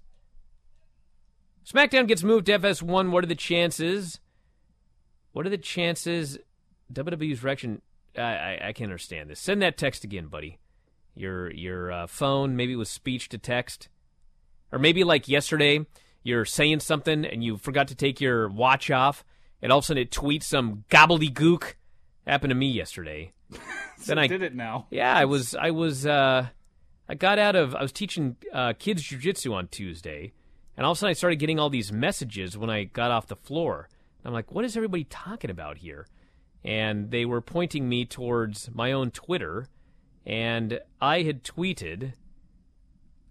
[1.66, 3.10] SmackDown gets moved to FS1.
[3.10, 4.20] What are the chances?
[5.32, 6.38] What are the chances?
[6.92, 7.82] WWE's reaction.
[8.16, 9.40] I, I, I can't understand this.
[9.40, 10.60] Send that text again, buddy.
[11.16, 13.88] Your your uh, phone, maybe it was speech to text,
[14.70, 15.84] or maybe like yesterday,
[16.22, 19.24] you're saying something and you forgot to take your watch off,
[19.60, 21.74] and all of a sudden it tweets some gobbledygook.
[22.28, 23.32] Happened to me yesterday.
[24.06, 24.86] then I did it now.
[24.90, 26.48] yeah, I was I was uh
[27.08, 30.32] I got out of I was teaching uh kids jujitsu on Tuesday,
[30.76, 33.28] and all of a sudden I started getting all these messages when I got off
[33.28, 33.88] the floor.
[34.24, 36.06] I'm like, what is everybody talking about here?
[36.62, 39.68] And they were pointing me towards my own Twitter,
[40.26, 42.12] and I had tweeted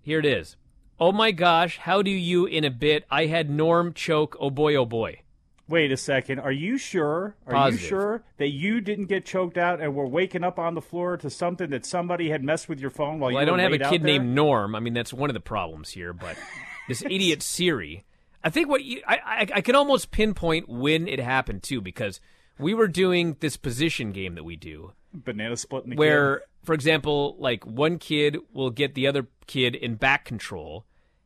[0.01, 0.55] here it is.
[0.99, 4.73] Oh my gosh, how do you in a bit I had Norm choke oh boy
[4.73, 5.21] oh boy.
[5.69, 6.39] Wait a second.
[6.39, 7.35] Are you sure?
[7.45, 7.81] Are Positive.
[7.81, 11.17] you sure that you didn't get choked out and were waking up on the floor
[11.17, 13.73] to something that somebody had messed with your phone while Well, you I don't have
[13.73, 14.75] a kid named Norm.
[14.75, 16.13] I mean, that's one of the problems here.
[16.13, 16.37] But
[16.87, 18.05] this idiot Siri,
[18.43, 22.21] I think what you, I, I I can almost pinpoint when it happened too, because
[22.57, 26.45] we were doing this position game that we do, Banana split in the where, kid.
[26.63, 30.85] for example, like one kid will get the other kid in back control,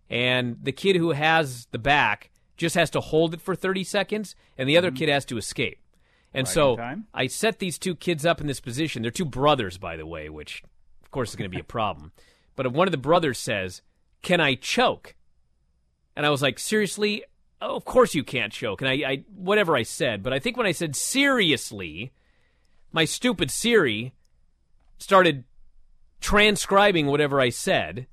[0.10, 2.31] and the kid who has the back
[2.62, 5.80] just has to hold it for 30 seconds, and the other kid has to escape.
[6.34, 6.78] And Right so.
[7.14, 9.02] I set these two kids up in this position.
[9.02, 10.64] They're two brothers, by the way, which
[11.04, 12.14] of course is going to be a problem.
[12.58, 13.82] But if one of the brothers says,
[14.22, 15.16] "Can I choke?"
[16.18, 17.24] and I was like, "Seriously?
[17.62, 20.58] Oh, of course you can't choke." And I, I, whatever I said, but I think
[20.58, 22.12] when I said seriously,
[22.92, 24.14] my stupid Siri
[24.98, 25.46] started
[26.20, 28.06] transcribing whatever I said,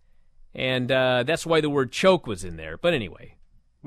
[0.55, 2.79] and uh, that's why the word choke was in there.
[2.79, 3.35] But anyway,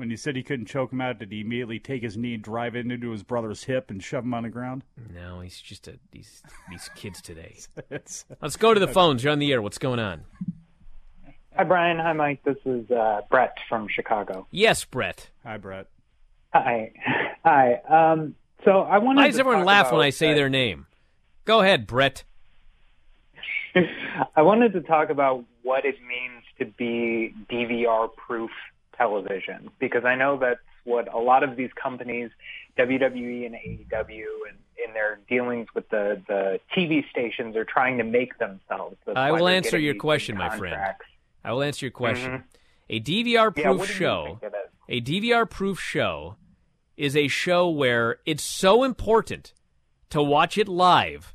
[0.02, 2.74] When you said he couldn't choke him out, did he immediately take his knee, drive
[2.74, 4.82] it into his brother's hip, and shove him on the ground?
[5.14, 7.56] no, he's just a these these kids today.
[7.88, 9.22] It's- Let's go to the phones.
[9.22, 9.62] You're on the air.
[9.62, 10.24] What's going on?
[11.56, 12.00] Hi, Bryan.
[12.00, 12.42] Hi, Mike.
[12.42, 14.48] This is uh, Brett from Chicago.
[14.50, 15.30] Yes, Brett.
[15.44, 15.86] Hi, Brett.
[16.52, 16.90] Hi.
[17.44, 17.74] Hi.
[17.88, 18.34] Um,
[18.64, 19.18] so I want.
[19.18, 20.86] Why to does everyone talk laugh when I say uh, their name?
[21.44, 22.24] Go ahead, Brett.
[24.34, 28.50] I wanted to talk about what it means to be DVR-proof
[28.96, 32.30] television because I know that's what a lot of these companies,
[32.78, 38.04] WWE and AEW, and in their dealings with the the TV stations, are trying to
[38.04, 38.96] make themselves.
[39.06, 40.80] That's I will answer your question, big my friend.
[41.44, 42.30] I will answer your question.
[42.32, 42.42] Mhm.
[42.90, 44.70] A DVR proof you show, think it is?
[44.88, 46.36] a DVR proof show
[46.96, 49.54] is a show where it's so important
[50.10, 51.34] to watch it live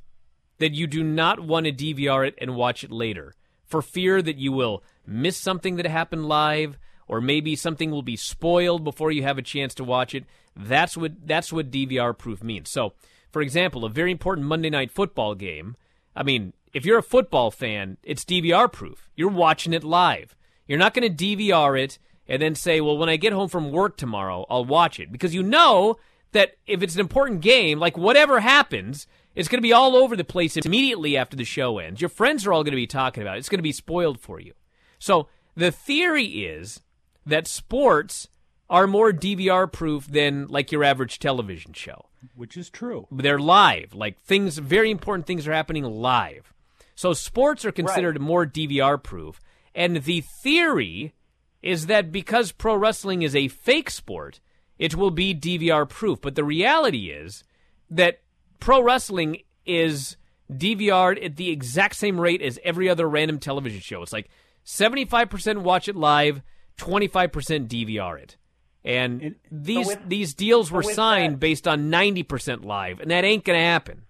[0.60, 3.34] that you do not want to DVR it and watch it later
[3.66, 6.78] for fear that you will miss something that happened live
[7.08, 10.26] or maybe something will be spoiled before you have a chance to watch it.
[10.56, 12.70] That's what that's what DVR proof means.
[12.70, 12.94] So,
[13.32, 15.76] for example, a very important Monday night football game,
[16.16, 19.10] I mean, if you're a football fan, it's DVR proof.
[19.16, 20.36] You're watching it live.
[20.68, 21.98] You're not going to DVR it
[22.28, 25.12] and then say, well, when I get home from work tomorrow, I'll watch it.
[25.12, 25.98] Because you know
[26.34, 30.16] that if it's an important game, like whatever happens, it's going to be all over
[30.16, 32.02] the place immediately after the show ends.
[32.02, 33.40] Your friends are all going to be talking about it.
[33.40, 34.54] It's going to be spoiled for you.
[35.00, 36.82] So the theory is
[37.28, 38.28] that sports
[38.70, 42.08] are more DVR proof than like your average television show.
[42.36, 43.08] Which is true.
[43.12, 43.94] They're live.
[43.94, 46.54] Like things, very important things are happening live.
[46.96, 49.40] So sports are considered more DVR proof.
[49.76, 51.14] And the theory
[51.62, 54.40] is that because pro wrestling is a fake sport,
[54.80, 56.22] it will be DVR proof.
[56.22, 57.44] But the reality is
[57.90, 58.22] that
[58.60, 60.18] pro wrestling is
[60.52, 64.02] DVR'd at the exact same rate as every other random television show.
[64.02, 64.30] It's like
[64.66, 66.42] 75% watch it live,
[66.78, 68.38] 25% DVR it.
[68.86, 73.60] And these with- these deals were signed based on 90% live, and that ain't going
[73.60, 74.04] to happen.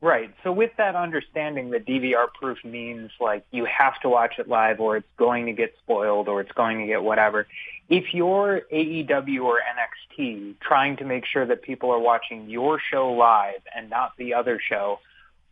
[0.00, 0.32] Right.
[0.44, 4.78] So with that understanding that DVR proof means like you have to watch it live
[4.78, 7.48] or it's going to get spoiled or it's going to get whatever.
[7.88, 13.10] If you're AEW or NXT trying to make sure that people are watching your show
[13.10, 15.00] live and not the other show,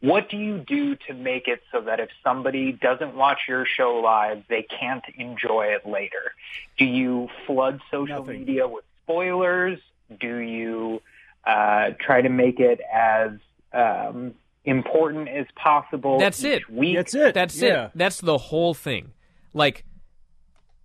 [0.01, 3.97] what do you do to make it so that if somebody doesn't watch your show
[4.05, 6.33] live, they can't enjoy it later?
[6.79, 9.79] Do you flood social media with spoilers?
[10.21, 11.01] Do you
[11.47, 13.33] uh, try to make it as
[13.73, 14.35] um,
[14.65, 16.19] important as possible?
[16.19, 16.71] That's each it.
[16.71, 16.97] Week?
[16.97, 17.35] That's it.
[17.35, 17.87] That's Yeah.
[17.87, 17.91] it.
[17.95, 19.13] That's the whole thing.
[19.55, 19.85] Like,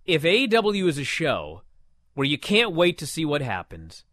[0.06, 1.62] if AEW is a show
[2.14, 4.04] where you can't wait to see what happens,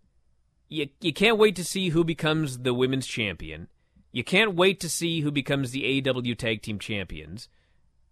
[0.68, 3.68] you you can't wait to see who becomes the women's champion,
[4.12, 7.48] you can't wait to see who becomes the AEW tag team champions,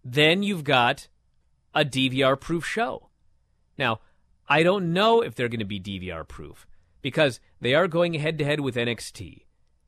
[0.04, 1.08] then you've got
[1.74, 3.08] a DVR proof show.
[3.76, 4.00] Now,
[4.48, 6.66] I don't know if they're going to be DVR proof
[7.02, 9.42] because they are going head to head with NXT.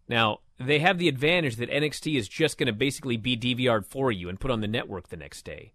[0.08, 4.12] Now, they have the advantage that NXT is just going to basically be DVR'd for
[4.12, 5.72] you and put on the network the next day.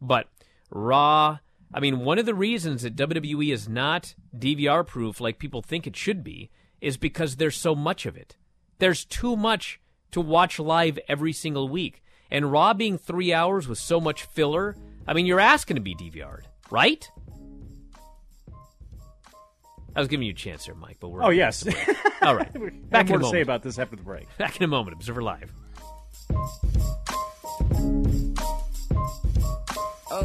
[0.00, 0.28] But
[0.70, 1.38] Raw,
[1.72, 5.86] I mean, one of the reasons that WWE is not DVR proof like people think
[5.86, 8.36] it should be is because there's so much of it.
[8.78, 9.80] There's too much
[10.12, 12.02] to watch live every single week.
[12.30, 14.76] And Raw being three hours with so much filler,
[15.06, 17.08] I mean, you're asking to be DVR'd, right?
[19.96, 21.66] I was giving you a chance there, Mike, but we're Oh, yes.
[22.22, 22.50] All right.
[22.54, 22.58] I
[22.90, 23.42] Back have in more a to say moment.
[23.42, 24.28] about this after the break.
[24.38, 24.94] Back in a moment.
[24.96, 25.52] Observer Live.
[30.10, 30.22] Uh,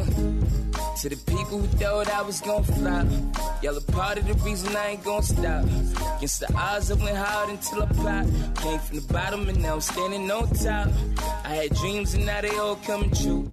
[1.04, 3.06] to the people who thought I was gonna flop,
[3.62, 5.64] y'all a part of the reason I ain't gonna stop.
[6.16, 8.62] Against the odds, I went hard until I popped.
[8.62, 10.88] Came from the bottom and now I'm standing on top.
[11.44, 13.52] I had dreams and now they all coming true.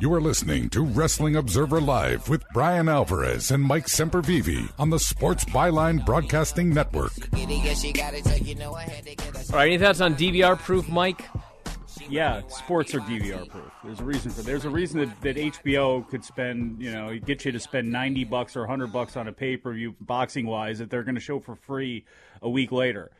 [0.00, 4.98] You are listening to Wrestling Observer Live with Bryan Alvarez and Mike Sempervive on the
[4.98, 7.12] Sports Byline Broadcasting Network.
[7.32, 7.38] All
[9.58, 11.24] right, any thoughts on DVR proof, Mike?
[12.08, 13.70] Yeah, sports are DVR proof.
[13.84, 14.42] There's a reason for.
[14.42, 18.24] There's a reason that, that HBO could spend, you know, get you to spend ninety
[18.24, 21.20] bucks or hundred bucks on a pay per view, boxing wise, that they're going to
[21.20, 22.04] show for free
[22.42, 23.10] a week later.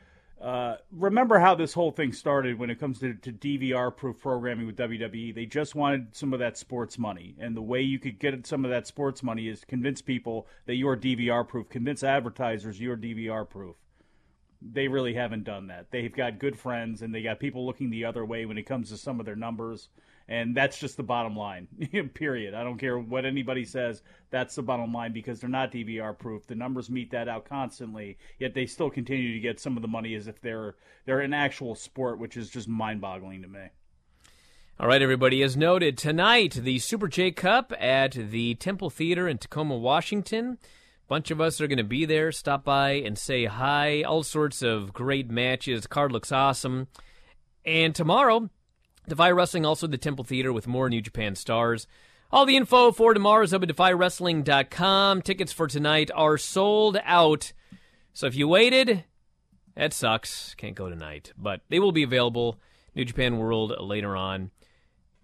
[0.43, 4.67] Uh, remember how this whole thing started when it comes to, to DVR proof programming
[4.67, 5.33] with WWE.
[5.33, 7.37] They just wanted some of that sports money.
[7.39, 10.75] And the way you could get some of that sports money is convince people that
[10.75, 13.77] you're DVR proof, convince advertisers you're DVR proof.
[14.61, 15.93] They really haven't done that.
[15.93, 18.89] They've got good friends and they got people looking the other way when it comes
[18.89, 19.91] to some of their numbers.
[20.33, 21.69] And that's just the bottom line,
[22.15, 22.55] period.
[22.55, 24.01] I don't care what anybody says.
[24.31, 26.47] That's the bottom line because they're not DVR proof.
[26.47, 29.89] The numbers meet that out constantly, yet they still continue to get some of the
[29.89, 33.61] money as if they're they're an actual sport, which is just mind boggling to me.
[34.81, 35.43] All right, everybody.
[35.43, 40.57] As noted, tonight, the Super J Cup at the Temple Theater in Tacoma, Washington.
[41.09, 42.33] Bunch of us are going to be there.
[42.33, 44.01] Stop by and say hi.
[44.01, 45.87] All sorts of great matches.
[45.87, 46.89] Card looks awesome.
[47.67, 48.49] And tomorrow,
[49.09, 51.87] Defy Wrestling, also the Temple Theater with more New Japan stars.
[52.31, 55.23] All the info for tomorrow is up at defywrestling.com.
[55.23, 57.53] Tickets for tonight are sold out.
[58.15, 59.05] So if you waited,
[59.75, 60.55] that sucks.
[60.55, 61.33] Can't go tonight.
[61.37, 62.61] But they will be available,
[62.95, 64.51] New Japan World, later on.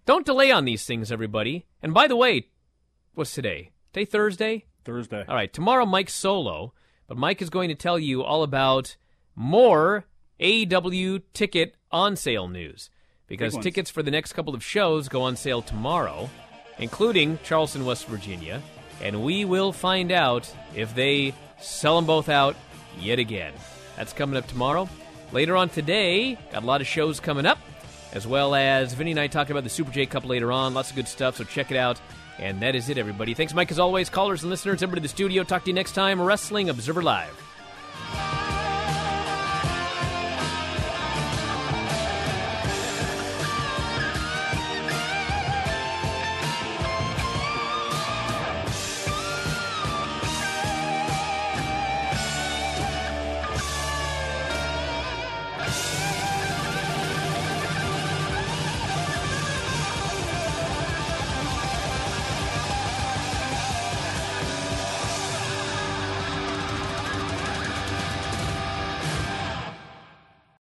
[0.05, 1.65] Don't delay on these things, everybody.
[1.81, 2.49] And by the way,
[3.13, 3.71] what's today?
[3.93, 4.65] Today Thursday?
[4.83, 5.23] Thursday.
[5.27, 6.73] All right, tomorrow Mike's solo,
[7.07, 8.97] but Mike is going to tell you all about
[9.35, 10.05] more
[10.39, 12.89] AEW ticket on sale news
[13.29, 16.29] because tickets for the next couple of shows go on sale tomorrow,
[16.79, 18.61] including Charleston, West Virginia,
[19.01, 22.55] and we will find out if they sell them both out
[22.99, 23.53] yet again.
[23.95, 24.89] That's coming up tomorrow.
[25.31, 26.37] later on today.
[26.51, 27.59] Got a lot of shows coming up,
[28.13, 30.73] as well as Vinny and I talk about the Super J Cup later on.
[30.73, 31.99] Lots of good stuff, so check it out.
[32.37, 33.33] And that is it, everybody.
[33.33, 34.09] Thanks, Mike, as always.
[34.09, 35.43] Callers and listeners, everybody in the studio.
[35.43, 36.21] Talk to you next time.
[36.21, 38.48] Wrestling Observer Live.